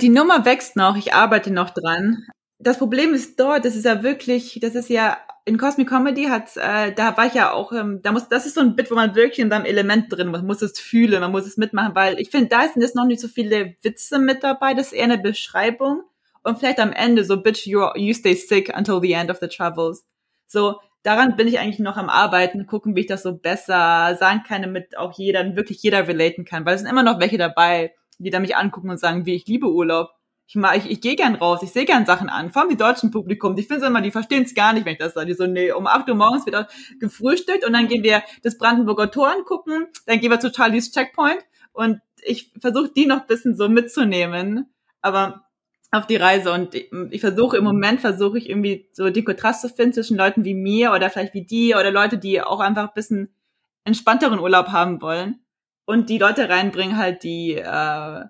Die 0.00 0.08
Nummer 0.08 0.44
wächst 0.44 0.74
noch, 0.74 0.96
ich 0.96 1.14
arbeite 1.14 1.52
noch 1.52 1.70
dran 1.70 2.26
das 2.66 2.78
Problem 2.78 3.14
ist 3.14 3.38
dort, 3.38 3.64
das 3.64 3.76
ist 3.76 3.84
ja 3.84 4.02
wirklich, 4.02 4.58
das 4.60 4.74
ist 4.74 4.88
ja 4.88 5.18
in 5.46 5.58
Cosmic 5.58 5.88
Comedy 5.88 6.24
hat, 6.24 6.56
äh, 6.56 6.92
da 6.92 7.16
war 7.16 7.26
ich 7.26 7.34
ja 7.34 7.52
auch, 7.52 7.72
ähm, 7.72 8.00
da 8.02 8.12
muss, 8.12 8.28
das 8.28 8.46
ist 8.46 8.54
so 8.54 8.62
ein 8.62 8.76
Bit, 8.76 8.90
wo 8.90 8.94
man 8.94 9.14
wirklich 9.14 9.40
in 9.40 9.50
seinem 9.50 9.66
Element 9.66 10.10
drin, 10.10 10.30
man 10.30 10.46
muss 10.46 10.62
es 10.62 10.78
fühlen, 10.80 11.20
man 11.20 11.32
muss 11.32 11.46
es 11.46 11.58
mitmachen, 11.58 11.94
weil 11.94 12.18
ich 12.18 12.30
finde, 12.30 12.48
da 12.48 12.62
sind 12.62 12.80
jetzt 12.80 12.96
noch 12.96 13.04
nicht 13.04 13.20
so 13.20 13.28
viele 13.28 13.76
Witze 13.82 14.18
mit 14.18 14.42
dabei, 14.42 14.72
das 14.72 14.86
ist 14.86 14.92
eher 14.94 15.04
eine 15.04 15.18
Beschreibung 15.18 16.02
und 16.42 16.58
vielleicht 16.58 16.80
am 16.80 16.92
Ende 16.92 17.24
so, 17.24 17.42
bitch, 17.42 17.66
you, 17.66 17.82
you 17.94 18.14
stay 18.14 18.34
sick 18.34 18.74
until 18.74 19.00
the 19.02 19.12
end 19.12 19.30
of 19.30 19.38
the 19.40 19.48
travels. 19.48 20.06
So, 20.46 20.80
daran 21.02 21.36
bin 21.36 21.46
ich 21.46 21.58
eigentlich 21.58 21.78
noch 21.78 21.98
am 21.98 22.08
Arbeiten, 22.08 22.66
gucken, 22.66 22.96
wie 22.96 23.00
ich 23.00 23.06
das 23.06 23.22
so 23.22 23.36
besser 23.36 24.16
sagen 24.18 24.44
kann, 24.48 24.62
damit 24.62 24.96
auch 24.96 25.18
jeder, 25.18 25.56
wirklich 25.56 25.82
jeder 25.82 26.08
relaten 26.08 26.46
kann, 26.46 26.64
weil 26.64 26.74
es 26.74 26.80
sind 26.80 26.90
immer 26.90 27.02
noch 27.02 27.20
welche 27.20 27.36
dabei, 27.36 27.92
die 28.18 28.30
da 28.30 28.40
mich 28.40 28.56
angucken 28.56 28.88
und 28.88 28.98
sagen, 28.98 29.26
wie 29.26 29.34
ich 29.34 29.46
liebe 29.46 29.70
Urlaub 29.70 30.10
ich, 30.46 30.56
mag, 30.56 30.76
ich, 30.76 30.90
ich 30.90 31.00
gehe 31.00 31.16
gern 31.16 31.34
raus, 31.34 31.62
ich 31.62 31.70
sehe 31.70 31.84
gern 31.84 32.06
Sachen 32.06 32.28
an, 32.28 32.50
vor 32.50 32.62
allem 32.62 32.70
die 32.70 32.76
deutschen 32.76 33.10
Publikum. 33.10 33.56
Ich 33.56 33.66
finde 33.66 33.86
immer, 33.86 34.02
die 34.02 34.10
verstehen 34.10 34.44
es 34.44 34.54
gar 34.54 34.72
nicht, 34.72 34.84
wenn 34.84 34.92
ich 34.92 34.98
das 34.98 35.14
sage. 35.14 35.26
Die 35.26 35.34
so, 35.34 35.46
nee, 35.46 35.72
um 35.72 35.86
8 35.86 36.08
Uhr 36.08 36.14
morgens 36.14 36.46
wird 36.46 36.68
gefrühstückt 37.00 37.66
und 37.66 37.72
dann 37.72 37.88
gehen 37.88 38.02
wir 38.02 38.22
das 38.42 38.58
Brandenburger 38.58 39.10
Tor 39.10 39.30
angucken, 39.30 39.86
dann 40.06 40.20
gehen 40.20 40.30
wir 40.30 40.40
zu 40.40 40.52
Charlie's 40.52 40.92
Checkpoint 40.92 41.40
und 41.72 42.00
ich 42.22 42.52
versuche 42.60 42.90
die 42.94 43.06
noch 43.06 43.26
bisschen 43.26 43.56
so 43.56 43.68
mitzunehmen, 43.68 44.72
aber 45.00 45.44
auf 45.90 46.06
die 46.06 46.16
Reise 46.16 46.52
und 46.52 46.74
ich, 46.74 47.20
versuche 47.20 47.56
im 47.56 47.64
Moment 47.64 48.00
versuche 48.00 48.38
ich 48.38 48.48
irgendwie 48.48 48.88
so 48.92 49.10
die 49.10 49.22
Kontrast 49.22 49.60
zu 49.60 49.68
finden 49.68 49.94
zwischen 49.94 50.16
Leuten 50.16 50.44
wie 50.44 50.54
mir 50.54 50.92
oder 50.92 51.08
vielleicht 51.08 51.34
wie 51.34 51.44
die 51.44 51.74
oder 51.74 51.92
Leute, 51.92 52.18
die 52.18 52.42
auch 52.42 52.60
einfach 52.60 52.88
ein 52.88 52.94
bisschen 52.94 53.34
entspannteren 53.84 54.40
Urlaub 54.40 54.68
haben 54.68 55.00
wollen 55.00 55.40
und 55.84 56.08
die 56.08 56.18
Leute 56.18 56.48
reinbringen 56.48 56.96
halt, 56.96 57.22
die 57.22 57.52
äh, 57.54 58.24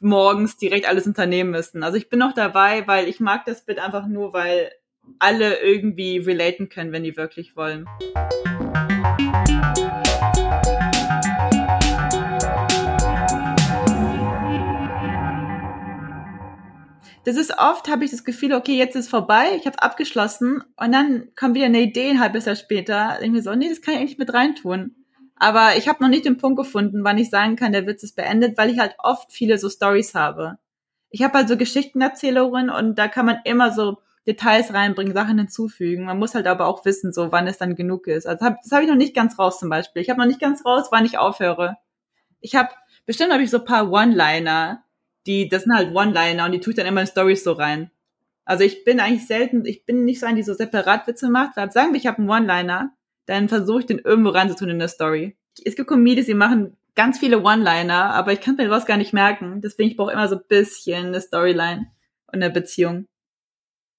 morgens 0.00 0.56
direkt 0.56 0.88
alles 0.88 1.06
unternehmen 1.06 1.50
müssen. 1.50 1.82
Also 1.82 1.96
ich 1.96 2.08
bin 2.08 2.18
noch 2.18 2.32
dabei, 2.32 2.86
weil 2.86 3.08
ich 3.08 3.20
mag 3.20 3.44
das 3.44 3.64
Bit 3.64 3.78
einfach 3.78 4.06
nur, 4.06 4.32
weil 4.32 4.70
alle 5.18 5.60
irgendwie 5.60 6.18
relaten 6.18 6.68
können, 6.68 6.92
wenn 6.92 7.04
die 7.04 7.16
wirklich 7.16 7.56
wollen. 7.56 7.86
das 17.26 17.36
ist 17.36 17.58
oft, 17.58 17.88
habe 17.88 18.04
ich 18.04 18.12
das 18.12 18.22
Gefühl, 18.22 18.54
okay, 18.54 18.76
jetzt 18.76 18.94
ist 18.94 19.10
vorbei, 19.10 19.46
ich 19.56 19.66
habe 19.66 19.82
abgeschlossen 19.82 20.62
und 20.76 20.92
dann 20.92 21.26
kommt 21.34 21.56
wieder 21.56 21.66
eine 21.66 21.80
Idee 21.80 22.10
ein 22.10 22.20
halbes 22.20 22.44
Jahr 22.44 22.54
später. 22.54 23.18
Ich 23.20 23.30
mir 23.30 23.42
so, 23.42 23.52
nee, 23.52 23.68
das 23.68 23.82
kann 23.82 23.94
ich 23.94 24.00
eigentlich 24.00 24.18
mit 24.18 24.32
reintun. 24.32 24.94
Aber 25.38 25.76
ich 25.76 25.88
habe 25.88 26.02
noch 26.02 26.08
nicht 26.08 26.24
den 26.24 26.38
Punkt 26.38 26.58
gefunden, 26.58 27.04
wann 27.04 27.18
ich 27.18 27.30
sagen 27.30 27.56
kann, 27.56 27.72
der 27.72 27.86
Witz 27.86 28.02
ist 28.02 28.16
beendet, 28.16 28.56
weil 28.56 28.70
ich 28.70 28.78
halt 28.78 28.94
oft 28.98 29.32
viele 29.32 29.58
so 29.58 29.68
Stories 29.68 30.14
habe. 30.14 30.58
Ich 31.10 31.22
habe 31.22 31.34
halt 31.34 31.48
so 31.48 31.56
Geschichtenerzählerinnen 31.56 32.70
und 32.70 32.98
da 32.98 33.08
kann 33.08 33.26
man 33.26 33.38
immer 33.44 33.72
so 33.72 33.98
Details 34.26 34.74
reinbringen, 34.74 35.14
Sachen 35.14 35.38
hinzufügen. 35.38 36.04
Man 36.04 36.18
muss 36.18 36.34
halt 36.34 36.46
aber 36.46 36.66
auch 36.66 36.84
wissen, 36.84 37.12
so 37.12 37.30
wann 37.32 37.46
es 37.46 37.58
dann 37.58 37.76
genug 37.76 38.06
ist. 38.06 38.26
Also 38.26 38.44
hab, 38.44 38.60
das 38.62 38.72
habe 38.72 38.82
ich 38.82 38.88
noch 38.88 38.96
nicht 38.96 39.14
ganz 39.14 39.38
raus 39.38 39.60
zum 39.60 39.68
Beispiel. 39.68 40.02
Ich 40.02 40.10
habe 40.10 40.20
noch 40.20 40.26
nicht 40.26 40.40
ganz 40.40 40.64
raus, 40.64 40.88
wann 40.90 41.04
ich 41.04 41.18
aufhöre. 41.18 41.76
Ich 42.40 42.56
habe 42.56 42.70
bestimmt 43.04 43.32
habe 43.32 43.42
ich 43.42 43.50
so 43.50 43.62
paar 43.62 43.90
One-Liner, 43.90 44.82
die 45.26 45.48
das 45.48 45.64
sind 45.64 45.74
halt 45.74 45.94
One-Liner 45.94 46.46
und 46.46 46.52
die 46.52 46.60
tue 46.60 46.72
ich 46.72 46.76
dann 46.76 46.86
immer 46.86 47.02
in 47.02 47.06
Stories 47.06 47.44
so 47.44 47.52
rein. 47.52 47.90
Also 48.44 48.64
ich 48.64 48.84
bin 48.84 49.00
eigentlich 49.00 49.26
selten, 49.26 49.64
ich 49.64 49.84
bin 49.84 50.04
nicht 50.04 50.20
so 50.20 50.26
ein, 50.26 50.36
die 50.36 50.42
so 50.42 50.54
separat 50.54 51.06
Witze 51.06 51.28
macht. 51.28 51.56
Weil 51.56 51.70
sagen 51.72 51.92
wir, 51.92 51.98
ich 51.98 52.06
habe 52.06 52.18
einen 52.18 52.30
One-Liner 52.30 52.92
dann 53.26 53.48
versuche 53.48 53.80
ich 53.80 53.86
den 53.86 53.98
irgendwo 53.98 54.30
reinzutun 54.30 54.70
in 54.70 54.78
der 54.78 54.88
Story. 54.88 55.36
Es 55.64 55.76
gibt 55.76 55.88
Comedians, 55.88 56.26
die 56.26 56.34
machen 56.34 56.76
ganz 56.94 57.18
viele 57.18 57.42
One-Liner, 57.42 58.14
aber 58.14 58.32
ich 58.32 58.40
kann 58.40 58.56
mir 58.56 58.70
was 58.70 58.86
gar 58.86 58.96
nicht 58.96 59.12
merken. 59.12 59.60
Deswegen 59.60 59.90
ich 59.90 59.96
brauche 59.96 60.12
immer 60.12 60.28
so 60.28 60.36
ein 60.36 60.44
bisschen 60.48 61.06
eine 61.06 61.20
Storyline 61.20 61.86
und 62.26 62.42
eine 62.42 62.50
Beziehung. 62.50 63.06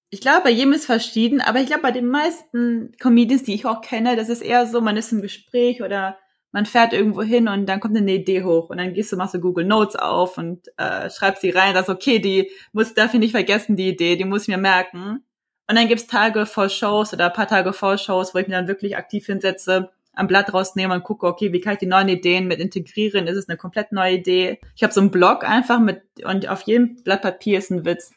Ich 0.09 0.21
glaube, 0.21 0.43
bei 0.43 0.49
jedem 0.51 0.73
ist 0.73 0.85
verschieden, 0.85 1.41
aber 1.41 1.59
ich 1.59 1.67
glaube, 1.67 1.81
bei 1.81 1.91
den 1.91 2.07
meisten 2.07 2.93
Comedians, 2.99 3.43
die 3.43 3.53
ich 3.53 3.65
auch 3.65 3.81
kenne, 3.81 4.15
das 4.15 4.29
ist 4.29 4.41
eher 4.41 4.65
so, 4.65 4.79
man 4.79 4.95
ist 4.95 5.11
im 5.11 5.21
Gespräch 5.21 5.81
oder 5.81 6.17
man 6.53 6.65
fährt 6.65 6.93
irgendwo 6.93 7.21
hin 7.21 7.49
und 7.49 7.65
dann 7.67 7.81
kommt 7.81 7.97
eine 7.97 8.13
Idee 8.13 8.43
hoch 8.43 8.69
und 8.69 8.77
dann 8.77 8.93
gehst 8.93 9.11
du, 9.11 9.17
machst 9.17 9.33
du 9.33 9.39
Google 9.39 9.65
Notes 9.65 9.97
auf 9.97 10.37
und 10.37 10.67
äh, 10.77 11.09
schreibst 11.09 11.41
sie 11.41 11.49
rein, 11.49 11.73
sagst, 11.73 11.89
okay, 11.89 12.19
die 12.19 12.49
muss, 12.71 12.93
darf 12.93 13.13
ich 13.13 13.19
nicht 13.19 13.31
vergessen, 13.31 13.75
die 13.75 13.89
Idee, 13.89 14.15
die 14.15 14.23
muss 14.23 14.43
ich 14.43 14.47
mir 14.47 14.57
merken. 14.57 15.25
Und 15.69 15.77
dann 15.77 15.87
gibt's 15.87 16.07
Tage 16.07 16.45
vor 16.45 16.69
Shows 16.69 17.13
oder 17.13 17.27
ein 17.27 17.33
paar 17.33 17.47
Tage 17.47 17.73
vor 17.73 17.97
Shows, 17.97 18.33
wo 18.33 18.39
ich 18.39 18.47
mich 18.47 18.55
dann 18.55 18.67
wirklich 18.67 18.95
aktiv 18.95 19.25
hinsetze, 19.25 19.89
am 20.13 20.27
Blatt 20.27 20.53
rausnehme 20.53 20.93
und 20.93 21.03
gucke, 21.03 21.27
okay, 21.27 21.53
wie 21.53 21.59
kann 21.59 21.73
ich 21.73 21.79
die 21.79 21.85
neuen 21.85 22.09
Ideen 22.09 22.47
mit 22.47 22.59
integrieren? 22.59 23.27
Ist 23.27 23.37
es 23.37 23.49
eine 23.49 23.57
komplett 23.57 23.91
neue 23.91 24.15
Idee? 24.15 24.59
Ich 24.75 24.83
habe 24.83 24.93
so 24.93 25.01
einen 25.01 25.11
Blog 25.11 25.43
einfach 25.43 25.79
mit 25.79 26.01
und 26.23 26.47
auf 26.49 26.61
jedem 26.61 27.03
Blatt 27.03 27.21
Papier 27.21 27.59
ist 27.59 27.69
ein 27.69 27.85
Witz. 27.85 28.11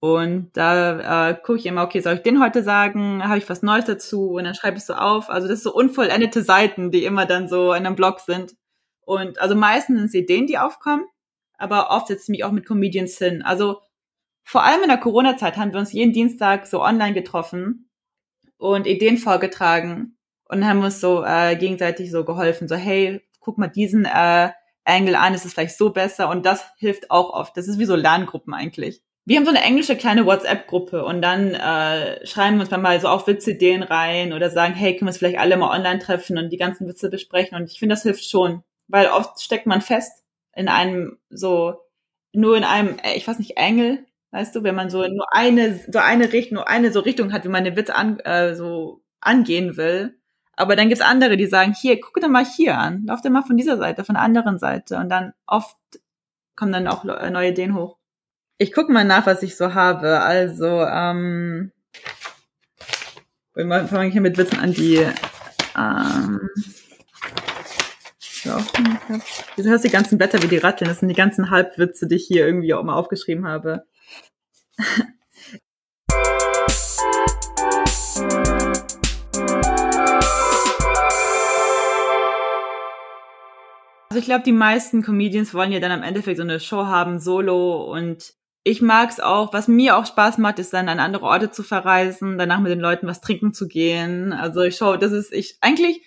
Und 0.00 0.50
da 0.54 1.30
äh, 1.30 1.34
gucke 1.34 1.58
ich 1.58 1.66
immer, 1.66 1.82
okay, 1.82 2.00
soll 2.00 2.14
ich 2.14 2.22
den 2.22 2.42
heute 2.42 2.62
sagen? 2.62 3.22
Habe 3.24 3.38
ich 3.38 3.48
was 3.48 3.62
Neues 3.62 3.84
dazu? 3.84 4.30
Und 4.30 4.44
dann 4.44 4.54
schreibe 4.54 4.78
ich 4.78 4.84
so 4.84 4.94
auf. 4.94 5.28
Also 5.28 5.48
das 5.48 5.58
ist 5.58 5.64
so 5.64 5.74
unvollendete 5.74 6.42
Seiten, 6.42 6.90
die 6.90 7.04
immer 7.04 7.26
dann 7.26 7.48
so 7.48 7.72
in 7.72 7.84
einem 7.84 7.96
Blog 7.96 8.20
sind. 8.20 8.54
Und 9.00 9.40
also 9.40 9.54
meistens 9.54 9.96
sind 9.98 10.06
es 10.06 10.14
Ideen, 10.14 10.46
die 10.46 10.58
aufkommen, 10.58 11.04
aber 11.56 11.90
oft 11.90 12.08
setze 12.08 12.24
ich 12.24 12.28
mich 12.28 12.44
auch 12.44 12.52
mit 12.52 12.66
Comedians 12.66 13.16
hin. 13.18 13.42
Also 13.42 13.80
vor 14.48 14.64
allem 14.64 14.82
in 14.82 14.88
der 14.88 14.96
Corona-Zeit 14.96 15.58
haben 15.58 15.74
wir 15.74 15.78
uns 15.78 15.92
jeden 15.92 16.14
Dienstag 16.14 16.66
so 16.66 16.82
online 16.82 17.12
getroffen 17.12 17.90
und 18.56 18.86
Ideen 18.86 19.18
vorgetragen 19.18 20.16
und 20.48 20.66
haben 20.66 20.82
uns 20.82 21.02
so 21.02 21.22
äh, 21.22 21.54
gegenseitig 21.56 22.10
so 22.10 22.24
geholfen, 22.24 22.66
so 22.66 22.74
hey, 22.74 23.20
guck 23.40 23.58
mal 23.58 23.68
diesen 23.68 24.06
äh, 24.06 24.48
Angle 24.84 25.16
an, 25.16 25.34
ist 25.34 25.44
es 25.44 25.52
vielleicht 25.52 25.76
so 25.76 25.90
besser 25.90 26.30
und 26.30 26.46
das 26.46 26.64
hilft 26.78 27.10
auch 27.10 27.34
oft. 27.34 27.58
Das 27.58 27.68
ist 27.68 27.78
wie 27.78 27.84
so 27.84 27.94
Lerngruppen 27.94 28.54
eigentlich. 28.54 29.02
Wir 29.26 29.36
haben 29.36 29.44
so 29.44 29.50
eine 29.50 29.60
englische 29.60 29.96
kleine 29.96 30.24
WhatsApp-Gruppe 30.24 31.04
und 31.04 31.20
dann 31.20 31.52
äh, 31.52 32.26
schreiben 32.26 32.56
wir 32.56 32.62
uns 32.62 32.70
mal 32.70 32.98
so 33.02 33.08
auf 33.08 33.26
Witzideen 33.26 33.82
rein 33.82 34.32
oder 34.32 34.48
sagen, 34.48 34.72
hey, 34.72 34.94
können 34.94 35.08
wir 35.08 35.10
uns 35.10 35.18
vielleicht 35.18 35.38
alle 35.38 35.58
mal 35.58 35.76
online 35.76 35.98
treffen 35.98 36.38
und 36.38 36.48
die 36.48 36.56
ganzen 36.56 36.88
Witze 36.88 37.10
besprechen 37.10 37.58
und 37.58 37.70
ich 37.70 37.78
finde, 37.78 37.96
das 37.96 38.02
hilft 38.02 38.24
schon, 38.24 38.62
weil 38.86 39.08
oft 39.08 39.42
steckt 39.42 39.66
man 39.66 39.82
fest 39.82 40.24
in 40.54 40.68
einem 40.68 41.18
so 41.28 41.74
nur 42.32 42.56
in 42.56 42.64
einem, 42.64 42.98
äh, 43.00 43.14
ich 43.14 43.28
weiß 43.28 43.38
nicht, 43.38 43.58
Engel, 43.58 44.06
weißt 44.30 44.54
du, 44.54 44.62
wenn 44.62 44.74
man 44.74 44.90
so 44.90 45.06
nur 45.06 45.26
eine, 45.32 45.80
so 45.90 45.98
eine 45.98 46.32
Richtung, 46.32 46.56
nur 46.56 46.68
eine 46.68 46.92
so 46.92 47.00
Richtung 47.00 47.32
hat, 47.32 47.44
wie 47.44 47.48
man 47.48 47.64
den 47.64 47.76
Witz 47.76 47.90
an, 47.90 48.20
äh, 48.20 48.54
so 48.54 49.02
angehen 49.20 49.76
will. 49.76 50.18
Aber 50.56 50.74
dann 50.74 50.88
gibt's 50.88 51.04
andere, 51.04 51.36
die 51.36 51.46
sagen, 51.46 51.72
hier, 51.72 52.00
guck 52.00 52.20
dir 52.20 52.28
mal 52.28 52.44
hier 52.44 52.78
an, 52.78 53.04
lauf 53.06 53.20
dir 53.20 53.30
mal 53.30 53.42
von 53.42 53.56
dieser 53.56 53.76
Seite, 53.76 54.04
von 54.04 54.16
der 54.16 54.24
anderen 54.24 54.58
Seite. 54.58 54.96
Und 54.96 55.08
dann 55.08 55.32
oft 55.46 55.76
kommen 56.56 56.72
dann 56.72 56.88
auch 56.88 57.04
neue 57.04 57.50
Ideen 57.50 57.74
hoch. 57.74 57.96
Ich 58.58 58.72
guck 58.72 58.88
mal 58.88 59.04
nach, 59.04 59.24
was 59.26 59.44
ich 59.44 59.56
so 59.56 59.74
habe. 59.74 60.20
Also, 60.20 60.82
ähm, 60.84 61.70
wir 63.54 63.86
fangen 63.86 64.10
hier 64.10 64.20
mit 64.20 64.36
Witzen 64.36 64.58
an, 64.58 64.72
die, 64.72 65.06
ähm, 65.76 66.50
du 69.56 69.62
hörst 69.64 69.84
die 69.84 69.90
ganzen 69.90 70.18
Blätter, 70.18 70.42
wie 70.42 70.48
die 70.48 70.58
ratteln. 70.58 70.88
Das 70.88 71.00
sind 71.00 71.08
die 71.08 71.14
ganzen 71.14 71.50
Halbwitze, 71.50 72.08
die 72.08 72.16
ich 72.16 72.26
hier 72.26 72.46
irgendwie 72.46 72.74
auch 72.74 72.82
mal 72.82 72.94
aufgeschrieben 72.94 73.46
habe. 73.46 73.84
Also 84.10 84.20
ich 84.20 84.24
glaube, 84.24 84.44
die 84.44 84.52
meisten 84.52 85.02
Comedians 85.02 85.52
wollen 85.52 85.72
ja 85.72 85.80
dann 85.80 85.92
am 85.92 86.02
Endeffekt 86.02 86.38
so 86.38 86.42
eine 86.42 86.60
Show 86.60 86.86
haben, 86.86 87.18
solo 87.18 87.92
und 87.92 88.34
ich 88.64 88.82
mag's 88.82 89.20
auch. 89.20 89.52
Was 89.52 89.68
mir 89.68 89.96
auch 89.96 90.06
Spaß 90.06 90.38
macht, 90.38 90.58
ist 90.58 90.72
dann 90.72 90.88
an 90.88 91.00
andere 91.00 91.24
Orte 91.24 91.50
zu 91.50 91.62
verreisen, 91.62 92.38
danach 92.38 92.60
mit 92.60 92.70
den 92.70 92.80
Leuten 92.80 93.06
was 93.06 93.20
trinken 93.20 93.52
zu 93.52 93.66
gehen. 93.68 94.32
Also 94.32 94.62
ich 94.62 94.76
schaue, 94.76 94.98
das 94.98 95.12
ist 95.12 95.32
ich 95.32 95.58
eigentlich 95.60 96.02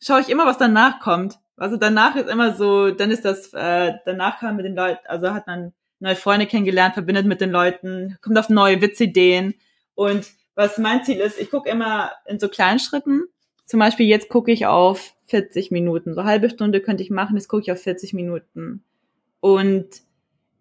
schaue 0.00 0.20
ich 0.20 0.30
immer, 0.30 0.46
was 0.46 0.58
danach 0.58 1.00
kommt. 1.00 1.38
Also 1.56 1.76
danach 1.76 2.16
ist 2.16 2.28
immer 2.28 2.54
so, 2.54 2.90
dann 2.90 3.10
ist 3.10 3.24
das 3.24 3.52
äh, 3.52 3.94
danach 4.04 4.38
kann 4.38 4.50
man 4.50 4.56
mit 4.56 4.66
den 4.66 4.76
Leuten, 4.76 5.06
also 5.06 5.32
hat 5.32 5.46
man 5.46 5.72
neue 6.04 6.16
Freunde 6.16 6.46
kennengelernt, 6.46 6.94
verbindet 6.94 7.26
mit 7.26 7.40
den 7.40 7.50
Leuten, 7.50 8.18
kommt 8.20 8.38
auf 8.38 8.50
neue 8.50 8.80
Witzideen 8.80 9.54
und 9.94 10.26
was 10.54 10.78
mein 10.78 11.02
Ziel 11.02 11.18
ist, 11.18 11.40
ich 11.40 11.50
gucke 11.50 11.68
immer 11.68 12.12
in 12.26 12.38
so 12.38 12.48
kleinen 12.48 12.78
Schritten. 12.78 13.24
Zum 13.64 13.80
Beispiel 13.80 14.06
jetzt 14.06 14.28
gucke 14.28 14.52
ich 14.52 14.66
auf 14.66 15.14
40 15.26 15.70
Minuten. 15.70 16.14
So 16.14 16.24
halbe 16.24 16.50
Stunde 16.50 16.80
könnte 16.80 17.02
ich 17.02 17.10
machen, 17.10 17.36
jetzt 17.36 17.48
gucke 17.48 17.62
ich 17.62 17.72
auf 17.72 17.82
40 17.82 18.12
Minuten. 18.12 18.84
Und 19.40 19.86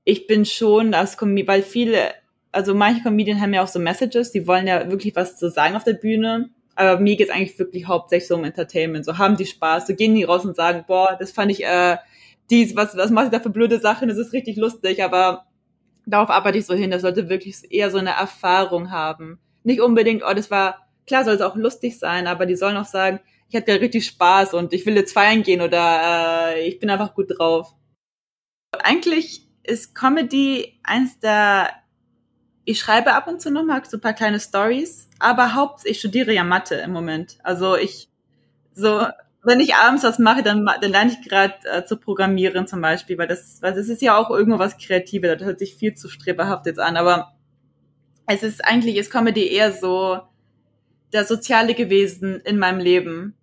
ich 0.05 0.25
bin 0.25 0.45
schon 0.45 0.95
Comedian, 1.17 1.47
weil 1.47 1.61
viele, 1.61 2.13
also 2.51 2.73
manche 2.73 3.03
Comedien 3.03 3.39
haben 3.39 3.53
ja 3.53 3.63
auch 3.63 3.67
so 3.67 3.79
Messages, 3.79 4.31
die 4.31 4.47
wollen 4.47 4.65
ja 4.65 4.89
wirklich 4.89 5.15
was 5.15 5.37
zu 5.37 5.49
sagen 5.49 5.75
auf 5.75 5.83
der 5.83 5.93
Bühne. 5.93 6.49
Aber 6.75 6.99
mir 6.99 7.17
geht's 7.17 7.29
eigentlich 7.29 7.59
wirklich 7.59 7.85
hauptsächlich 7.85 8.27
so 8.27 8.35
um 8.35 8.45
Entertainment. 8.45 9.05
So 9.05 9.17
haben 9.17 9.37
die 9.37 9.45
Spaß, 9.45 9.87
so 9.87 9.93
gehen 9.93 10.15
die 10.15 10.23
raus 10.23 10.45
und 10.45 10.55
sagen, 10.55 10.85
boah, 10.87 11.15
das 11.19 11.31
fand 11.31 11.51
ich, 11.51 11.63
äh, 11.63 11.97
dies, 12.49 12.75
was, 12.75 12.95
was 12.95 13.11
macht 13.11 13.25
ich 13.25 13.31
da 13.31 13.39
für 13.39 13.49
blöde 13.49 13.79
Sachen, 13.79 14.09
das 14.09 14.17
ist 14.17 14.33
richtig 14.33 14.57
lustig, 14.57 15.03
aber 15.03 15.45
darauf 16.05 16.29
arbeite 16.29 16.57
ich 16.57 16.65
so 16.65 16.73
hin, 16.73 16.91
das 16.91 17.01
sollte 17.01 17.29
wirklich 17.29 17.71
eher 17.71 17.91
so 17.91 17.97
eine 17.97 18.11
Erfahrung 18.11 18.91
haben. 18.91 19.39
Nicht 19.63 19.81
unbedingt, 19.81 20.23
oh, 20.23 20.33
das 20.33 20.51
war, 20.51 20.87
klar 21.07 21.23
soll 21.23 21.35
es 21.35 21.41
auch 21.41 21.55
lustig 21.55 21.97
sein, 21.97 22.27
aber 22.27 22.45
die 22.45 22.55
sollen 22.55 22.77
auch 22.77 22.85
sagen, 22.85 23.19
ich 23.49 23.55
hatte 23.55 23.79
richtig 23.79 24.05
Spaß 24.05 24.53
und 24.55 24.73
ich 24.73 24.85
will 24.85 24.95
jetzt 24.95 25.13
feiern 25.13 25.43
gehen 25.43 25.61
oder 25.61 26.55
äh, 26.55 26.67
ich 26.67 26.79
bin 26.79 26.89
einfach 26.89 27.13
gut 27.13 27.27
drauf. 27.29 27.75
Eigentlich 28.71 29.47
ist 29.63 29.93
Comedy 29.95 30.79
eins 30.83 31.19
der, 31.19 31.69
ich 32.65 32.79
schreibe 32.79 33.13
ab 33.13 33.27
und 33.27 33.41
zu 33.41 33.51
noch 33.51 33.63
mal 33.63 33.83
so 33.85 33.97
ein 33.97 34.01
paar 34.01 34.13
kleine 34.13 34.39
Stories, 34.39 35.09
aber 35.19 35.53
haupt, 35.55 35.85
ich 35.85 35.99
studiere 35.99 36.33
ja 36.33 36.43
Mathe 36.43 36.75
im 36.75 36.91
Moment. 36.91 37.37
Also 37.43 37.77
ich, 37.77 38.09
so, 38.73 39.05
wenn 39.43 39.59
ich 39.59 39.75
abends 39.75 40.03
was 40.03 40.19
mache, 40.19 40.41
dann, 40.41 40.65
dann 40.65 40.91
lerne 40.91 41.11
ich 41.11 41.27
gerade 41.27 41.55
äh, 41.65 41.83
zu 41.83 41.97
programmieren 41.97 42.65
zum 42.65 42.81
Beispiel, 42.81 43.17
weil 43.17 43.27
das, 43.27 43.61
weil 43.61 43.73
das 43.73 43.89
ist 43.89 44.01
ja 44.01 44.17
auch 44.17 44.29
irgendwo 44.29 44.57
was 44.57 44.77
Kreatives, 44.77 45.37
das 45.37 45.45
hört 45.45 45.59
sich 45.59 45.75
viel 45.75 45.95
zu 45.95 46.07
streberhaft 46.07 46.65
jetzt 46.65 46.79
an, 46.79 46.95
aber 46.95 47.33
es 48.25 48.41
ist 48.41 48.63
eigentlich, 48.63 48.95
ist 48.95 49.11
Comedy 49.11 49.47
eher 49.47 49.73
so 49.73 50.21
der 51.11 51.25
soziale 51.25 51.75
gewesen 51.75 52.39
in 52.41 52.57
meinem 52.57 52.79
Leben. 52.79 53.35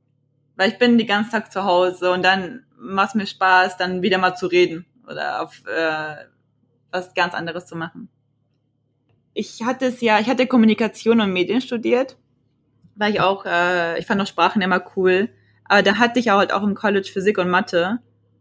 Weil 0.57 0.71
ich 0.71 0.79
bin 0.79 0.99
die 0.99 1.07
ganze 1.07 1.31
Tag 1.31 1.53
zu 1.53 1.65
Hause 1.65 2.11
und 2.11 2.23
dann 2.23 2.65
macht 2.77 3.15
mir 3.15 3.27
Spaß, 3.27 3.77
dann 3.77 4.03
wieder 4.03 4.19
mal 4.19 4.35
zu 4.35 4.47
reden 4.47 4.87
oder 5.07 5.43
auf 5.43 5.63
äh, 5.67 6.17
was 6.91 7.15
ganz 7.15 7.35
anderes 7.35 7.67
zu 7.67 7.77
machen. 7.77 8.09
Ich 9.33 9.63
hatte 9.65 9.87
es 9.87 10.01
ja, 10.01 10.19
ich 10.19 10.29
hatte 10.29 10.47
Kommunikation 10.47 11.21
und 11.21 11.33
Medien 11.33 11.61
studiert, 11.61 12.17
weil 12.97 13.13
ich 13.13 13.21
auch, 13.21 13.47
äh, 13.47 13.99
ich 13.99 14.07
fand 14.07 14.21
auch 14.21 14.27
Sprachen 14.27 14.61
immer 14.61 14.83
cool 14.97 15.31
aber 15.71 15.85
da 15.85 15.99
hatte 15.99 16.19
ich 16.19 16.31
halt 16.31 16.53
auch 16.53 16.65
im 16.65 16.75
College 16.75 17.09
Physik 17.13 17.39
und 17.39 17.49
Mathe. 17.49 18.01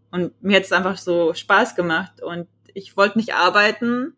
Und 0.10 0.32
mir 0.42 0.58
hat 0.58 0.64
es 0.64 0.72
einfach 0.72 0.98
so 0.98 1.36
Spaß 1.36 1.76
gemacht. 1.76 2.24
Und 2.24 2.48
ich 2.74 2.98
wollte 2.98 3.20
nicht 3.20 3.36
arbeiten. 3.36 4.16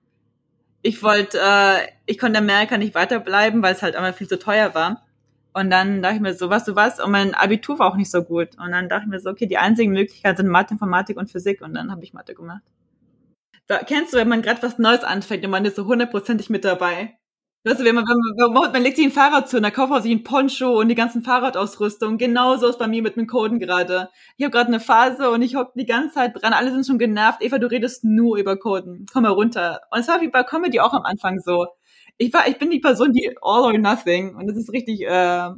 Ich 0.82 1.04
wollte, 1.04 1.38
äh, 1.38 1.89
ich 2.06 2.17
konnte 2.17 2.39
in 2.39 2.50
Amerika 2.50 2.78
nicht 2.78 2.95
weiterbleiben, 2.95 3.62
weil 3.62 3.74
es 3.74 3.82
halt 3.82 3.97
einfach 3.97 4.17
viel 4.17 4.30
zu 4.30 4.39
teuer 4.39 4.74
war. 4.76 5.06
Und 5.52 5.69
dann 5.69 6.02
dachte 6.02 6.15
ich 6.15 6.21
mir 6.21 6.34
so, 6.34 6.50
was 6.50 6.63
du 6.63 6.78
was? 6.78 7.02
Und 7.02 7.12
mein 7.12 7.34
Abitur 7.34 7.80
war 7.80 7.91
auch 7.91 7.97
nicht 7.97 8.10
so 8.10 8.24
gut. 8.24 8.58
Und 8.58 8.71
dann 8.71 8.88
dachte 8.88 9.04
ich 9.08 9.10
mir 9.10 9.19
so, 9.19 9.30
okay, 9.30 9.45
die 9.45 9.58
einzigen 9.58 9.91
Möglichkeiten 9.91 10.38
sind 10.38 10.47
Mathe, 10.47 10.76
Informatik 10.76 11.17
und 11.17 11.30
Physik. 11.30 11.62
Und 11.62 11.74
dann 11.74 11.91
habe 11.91 12.06
ich 12.06 12.13
Mathe 12.13 12.34
gemacht. 12.34 12.62
Da, 13.67 13.80
kennst 13.80 14.13
du, 14.13 14.19
wenn 14.19 14.30
man 14.30 14.41
gerade 14.41 14.63
was 14.63 14.80
Neues 14.80 15.04
anfängt 15.04 15.43
und 15.43 15.52
man 15.52 15.65
ist 15.65 15.76
so 15.76 15.86
hundertprozentig 15.86 16.50
mit 16.50 16.63
dabei? 16.63 17.17
Weißt 17.63 17.84
wenn 17.84 17.93
man, 17.93 18.06
wenn 18.06 18.54
man, 18.54 18.71
man 18.71 18.82
legt 18.82 18.97
sich 18.97 19.06
ein 19.06 19.12
Fahrrad 19.12 19.47
zu 19.47 19.58
und 19.58 19.63
dann 19.63 19.71
kauft 19.71 19.91
man 19.91 20.02
sich 20.02 20.12
ein 20.12 20.24
Poncho 20.24 20.80
und 20.80 20.89
die 20.89 20.95
ganzen 20.95 21.21
Fahrradausrüstung. 21.21 22.17
Genauso 22.17 22.67
ist 22.67 22.80
bei 22.80 22.88
mir 22.88 23.04
mit 23.04 23.15
dem 23.15 23.28
Coden 23.28 23.60
gerade. 23.60 24.10
Ich 24.38 24.43
habe 24.43 24.52
gerade 24.52 24.69
eine 24.69 24.80
Phase 24.80 25.30
und 25.30 25.43
ich 25.43 25.56
hocke 25.56 25.74
die 25.76 25.86
ganze 25.86 26.15
Zeit 26.15 26.41
dran. 26.41 26.54
Alle 26.54 26.71
sind 26.71 26.88
schon 26.88 26.97
genervt. 26.97 27.41
Eva, 27.43 27.60
du 27.60 27.69
redest 27.69 28.04
nur 28.04 28.38
über 28.38 28.58
Coden. 28.58 29.06
Komm 29.13 29.24
mal 29.24 29.30
runter. 29.30 29.82
Und 29.91 30.00
es 30.00 30.08
war 30.08 30.21
wie 30.21 30.30
bei 30.30 30.41
Comedy 30.43 30.80
auch 30.80 30.93
am 30.93 31.04
Anfang 31.04 31.39
so. 31.39 31.67
Ich 32.17 32.34
war, 32.34 32.47
ich 32.47 32.58
bin 32.58 32.71
die 32.71 32.80
Person, 32.80 33.13
die 33.13 33.38
all 33.41 33.62
or 33.62 33.78
nothing. 33.78 34.36
Und 34.36 34.47
das 34.47 34.58
ist 34.58 34.74
richtig, 34.74 35.02
äh, 35.02 35.50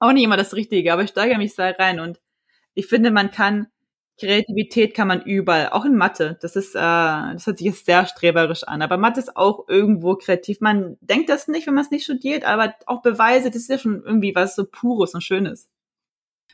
auch 0.00 0.12
nicht 0.12 0.24
immer 0.24 0.36
das 0.36 0.54
Richtige, 0.54 0.92
aber 0.92 1.02
ich 1.02 1.10
steigere 1.10 1.38
mich 1.38 1.54
da 1.54 1.70
rein 1.70 2.00
und 2.00 2.20
ich 2.74 2.86
finde, 2.86 3.10
man 3.10 3.30
kann 3.30 3.68
Kreativität 4.18 4.94
kann 4.94 5.08
man 5.08 5.22
überall, 5.22 5.70
auch 5.70 5.84
in 5.84 5.96
Mathe. 5.96 6.38
Das 6.40 6.56
ist, 6.56 6.74
äh, 6.74 6.78
das 6.78 7.46
hört 7.46 7.58
sich 7.58 7.66
jetzt 7.66 7.86
sehr 7.86 8.04
streberisch 8.06 8.64
an. 8.64 8.82
Aber 8.82 8.96
Mathe 8.96 9.20
ist 9.20 9.36
auch 9.36 9.68
irgendwo 9.68 10.16
kreativ. 10.16 10.60
Man 10.60 10.96
denkt 11.00 11.28
das 11.28 11.48
nicht, 11.48 11.66
wenn 11.66 11.74
man 11.74 11.84
es 11.84 11.90
nicht 11.90 12.04
studiert, 12.04 12.44
aber 12.44 12.74
auch 12.86 13.02
Beweise, 13.02 13.50
das 13.50 13.62
ist 13.62 13.70
ja 13.70 13.78
schon 13.78 14.02
irgendwie 14.04 14.34
was 14.34 14.56
so 14.56 14.64
Pures 14.64 15.14
und 15.14 15.22
Schönes. 15.22 15.68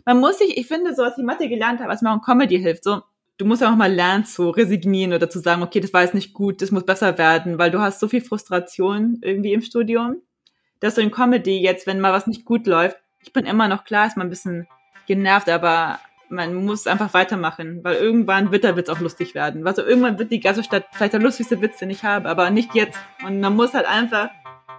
Man 0.05 0.21
muss 0.21 0.39
sich, 0.39 0.57
ich 0.59 0.67
finde, 0.67 0.95
so 0.95 1.03
was 1.03 1.17
ich 1.17 1.25
Mathe 1.25 1.49
gelernt 1.49 1.81
habe, 1.81 1.91
was 1.91 2.03
mir 2.03 2.11
auch 2.11 2.17
in 2.17 2.23
Comedy 2.23 2.59
hilft, 2.59 2.85
so, 2.85 3.03
du 3.39 3.47
musst 3.47 3.63
ja 3.63 3.71
auch 3.71 3.77
mal 3.77 3.93
lernen 3.93 4.25
zu 4.25 4.51
resignieren 4.51 5.13
oder 5.13 5.31
zu 5.31 5.39
sagen, 5.39 5.63
okay, 5.63 5.81
das 5.81 5.93
war 5.93 6.03
jetzt 6.03 6.15
nicht 6.15 6.35
gut, 6.35 6.63
das 6.63 6.71
muss 6.71 6.85
besser 6.85 7.17
werden, 7.17 7.59
weil 7.59 7.71
du 7.71 7.81
hast 7.81 8.01
so 8.01 8.09
viel 8.09 8.21
Frustration 8.21 9.19
irgendwie 9.23 9.53
im 9.53 9.63
Studium, 9.63 10.17
dass 10.81 10.97
du 10.97 11.01
in 11.01 11.11
Comedy 11.11 11.61
jetzt, 11.61 11.87
wenn 11.87 12.01
mal 12.01 12.13
was 12.13 12.27
nicht 12.27 12.45
gut 12.45 12.67
läuft, 12.67 12.97
ich 13.23 13.33
bin 13.33 13.47
immer 13.47 13.69
noch 13.69 13.85
klar, 13.85 14.07
ist 14.07 14.17
mal 14.17 14.25
ein 14.25 14.31
bisschen 14.31 14.67
genervt, 15.07 15.49
aber 15.49 15.99
man 16.29 16.55
muss 16.55 16.87
einfach 16.87 17.15
weitermachen, 17.15 17.81
weil 17.83 17.97
irgendwann 17.97 18.51
wird 18.53 18.65
der 18.65 18.77
Witz 18.77 18.89
auch 18.89 19.01
lustig 19.01 19.35
werden. 19.35 19.67
Also 19.67 19.83
irgendwann 19.83 20.19
wird 20.19 20.33
die 20.33 20.41
ganze 20.41 20.65
Stadt 20.65 20.87
vielleicht 20.93 21.13
der 21.13 21.21
lustigste 21.21 21.61
Witz, 21.61 21.79
den 21.79 21.91
ich 21.91 22.05
habe, 22.05 22.29
aber 22.29 22.51
nicht 22.51 22.75
jetzt. 22.75 22.99
Und 23.27 23.41
man 23.41 23.55
muss 23.55 23.75
halt 23.75 23.87
einfach 23.87 24.31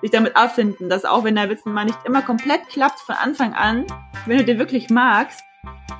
sich 0.01 0.11
damit 0.11 0.35
abfinden, 0.35 0.89
dass 0.89 1.05
auch 1.05 1.23
wenn 1.23 1.35
der 1.35 1.49
Witz 1.49 1.65
mal 1.65 1.85
nicht 1.85 1.99
immer 2.05 2.21
komplett 2.21 2.67
klappt 2.69 2.99
von 2.99 3.15
Anfang 3.15 3.53
an, 3.53 3.85
wenn 4.25 4.37
du 4.37 4.43
den 4.43 4.59
wirklich 4.59 4.89
magst, 4.89 5.41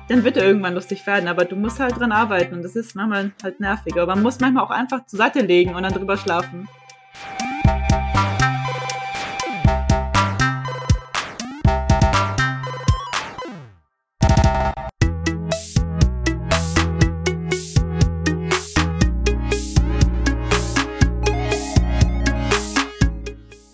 dann 0.08 0.24
wird 0.24 0.36
er 0.36 0.44
irgendwann 0.44 0.74
lustig 0.74 1.06
werden, 1.06 1.28
aber 1.28 1.44
du 1.44 1.56
musst 1.56 1.80
halt 1.80 1.98
dran 1.98 2.12
arbeiten 2.12 2.54
und 2.54 2.62
das 2.62 2.76
ist 2.76 2.94
manchmal 2.94 3.32
halt 3.42 3.60
nervig. 3.60 3.94
Aber 3.94 4.14
man 4.14 4.22
muss 4.22 4.38
manchmal 4.40 4.64
auch 4.64 4.70
einfach 4.70 5.06
zur 5.06 5.16
Seite 5.18 5.40
legen 5.40 5.74
und 5.74 5.82
dann 5.82 5.92
drüber 5.92 6.16
schlafen. 6.16 6.68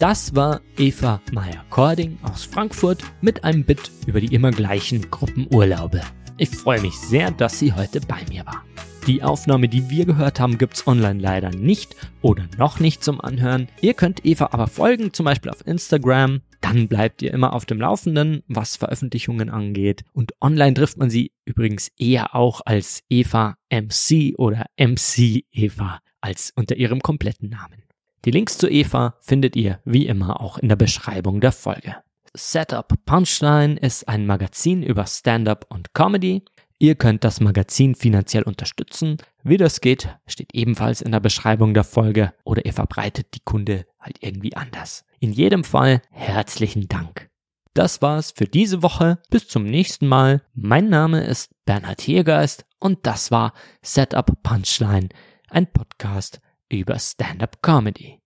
Das 0.02 0.34
war 0.34 0.60
Eva 0.78 1.20
Meyer-Kording 1.30 2.18
aus 2.24 2.42
Frankfurt 2.42 3.04
mit 3.20 3.44
einem 3.44 3.62
Bit 3.62 3.92
über 4.08 4.20
die 4.20 4.34
immer 4.34 4.50
gleichen 4.50 5.08
Gruppenurlaube. 5.12 6.00
Ich 6.38 6.48
freue 6.48 6.80
mich 6.80 6.94
sehr, 6.94 7.30
dass 7.30 7.60
sie 7.60 7.72
heute 7.72 8.00
bei 8.00 8.18
mir 8.28 8.44
war. 8.44 8.64
Die 9.06 9.22
Aufnahme, 9.22 9.68
die 9.68 9.90
wir 9.90 10.04
gehört 10.04 10.40
haben, 10.40 10.58
gibt's 10.58 10.88
online 10.88 11.20
leider 11.20 11.50
nicht 11.50 11.94
oder 12.20 12.48
noch 12.58 12.80
nicht 12.80 13.04
zum 13.04 13.20
Anhören. 13.20 13.68
Ihr 13.80 13.94
könnt 13.94 14.26
Eva 14.26 14.48
aber 14.50 14.66
folgen, 14.66 15.12
zum 15.12 15.22
Beispiel 15.22 15.52
auf 15.52 15.64
Instagram. 15.64 16.40
Dann 16.60 16.88
bleibt 16.88 17.22
ihr 17.22 17.32
immer 17.32 17.52
auf 17.52 17.64
dem 17.64 17.80
Laufenden, 17.80 18.42
was 18.48 18.74
Veröffentlichungen 18.74 19.50
angeht. 19.50 20.02
Und 20.12 20.32
online 20.40 20.74
trifft 20.74 20.98
man 20.98 21.10
sie 21.10 21.30
übrigens 21.44 21.92
eher 21.96 22.34
auch 22.34 22.60
als 22.64 23.04
Eva 23.08 23.54
MC 23.70 24.36
oder 24.36 24.66
MC 24.76 25.44
Eva 25.52 26.00
als 26.20 26.52
unter 26.56 26.74
ihrem 26.74 27.02
kompletten 27.02 27.50
Namen. 27.50 27.84
Die 28.24 28.30
Links 28.30 28.56
zu 28.56 28.68
Eva 28.68 29.16
findet 29.20 29.56
ihr 29.56 29.80
wie 29.84 30.06
immer 30.06 30.40
auch 30.40 30.56
in 30.58 30.68
der 30.68 30.76
Beschreibung 30.76 31.40
der 31.40 31.50
Folge. 31.50 31.96
Setup 32.34 32.88
Punchline 33.04 33.76
ist 33.76 34.06
ein 34.06 34.26
Magazin 34.26 34.84
über 34.84 35.06
Stand-up 35.06 35.66
und 35.68 35.92
Comedy. 35.92 36.44
Ihr 36.78 36.94
könnt 36.94 37.24
das 37.24 37.40
Magazin 37.40 37.96
finanziell 37.96 38.44
unterstützen. 38.44 39.16
Wie 39.42 39.56
das 39.56 39.80
geht, 39.80 40.08
steht 40.28 40.54
ebenfalls 40.54 41.00
in 41.02 41.10
der 41.10 41.18
Beschreibung 41.18 41.74
der 41.74 41.82
Folge 41.82 42.32
oder 42.44 42.64
ihr 42.64 42.72
verbreitet 42.72 43.34
die 43.34 43.42
Kunde 43.44 43.86
halt 43.98 44.18
irgendwie 44.20 44.54
anders. 44.54 45.04
In 45.18 45.32
jedem 45.32 45.64
Fall 45.64 46.00
herzlichen 46.10 46.86
Dank. 46.86 47.28
Das 47.74 48.02
war's 48.02 48.30
für 48.30 48.46
diese 48.46 48.82
Woche. 48.82 49.18
Bis 49.30 49.48
zum 49.48 49.64
nächsten 49.64 50.06
Mal. 50.06 50.42
Mein 50.54 50.88
Name 50.88 51.24
ist 51.24 51.50
Bernhard 51.64 52.00
Hiergeist 52.00 52.66
und 52.78 53.04
das 53.04 53.32
war 53.32 53.52
Setup 53.82 54.42
Punchline, 54.44 55.08
ein 55.48 55.66
Podcast 55.66 56.40
über 56.80 56.98
Stand-up 56.98 57.62
Comedy. 57.62 58.18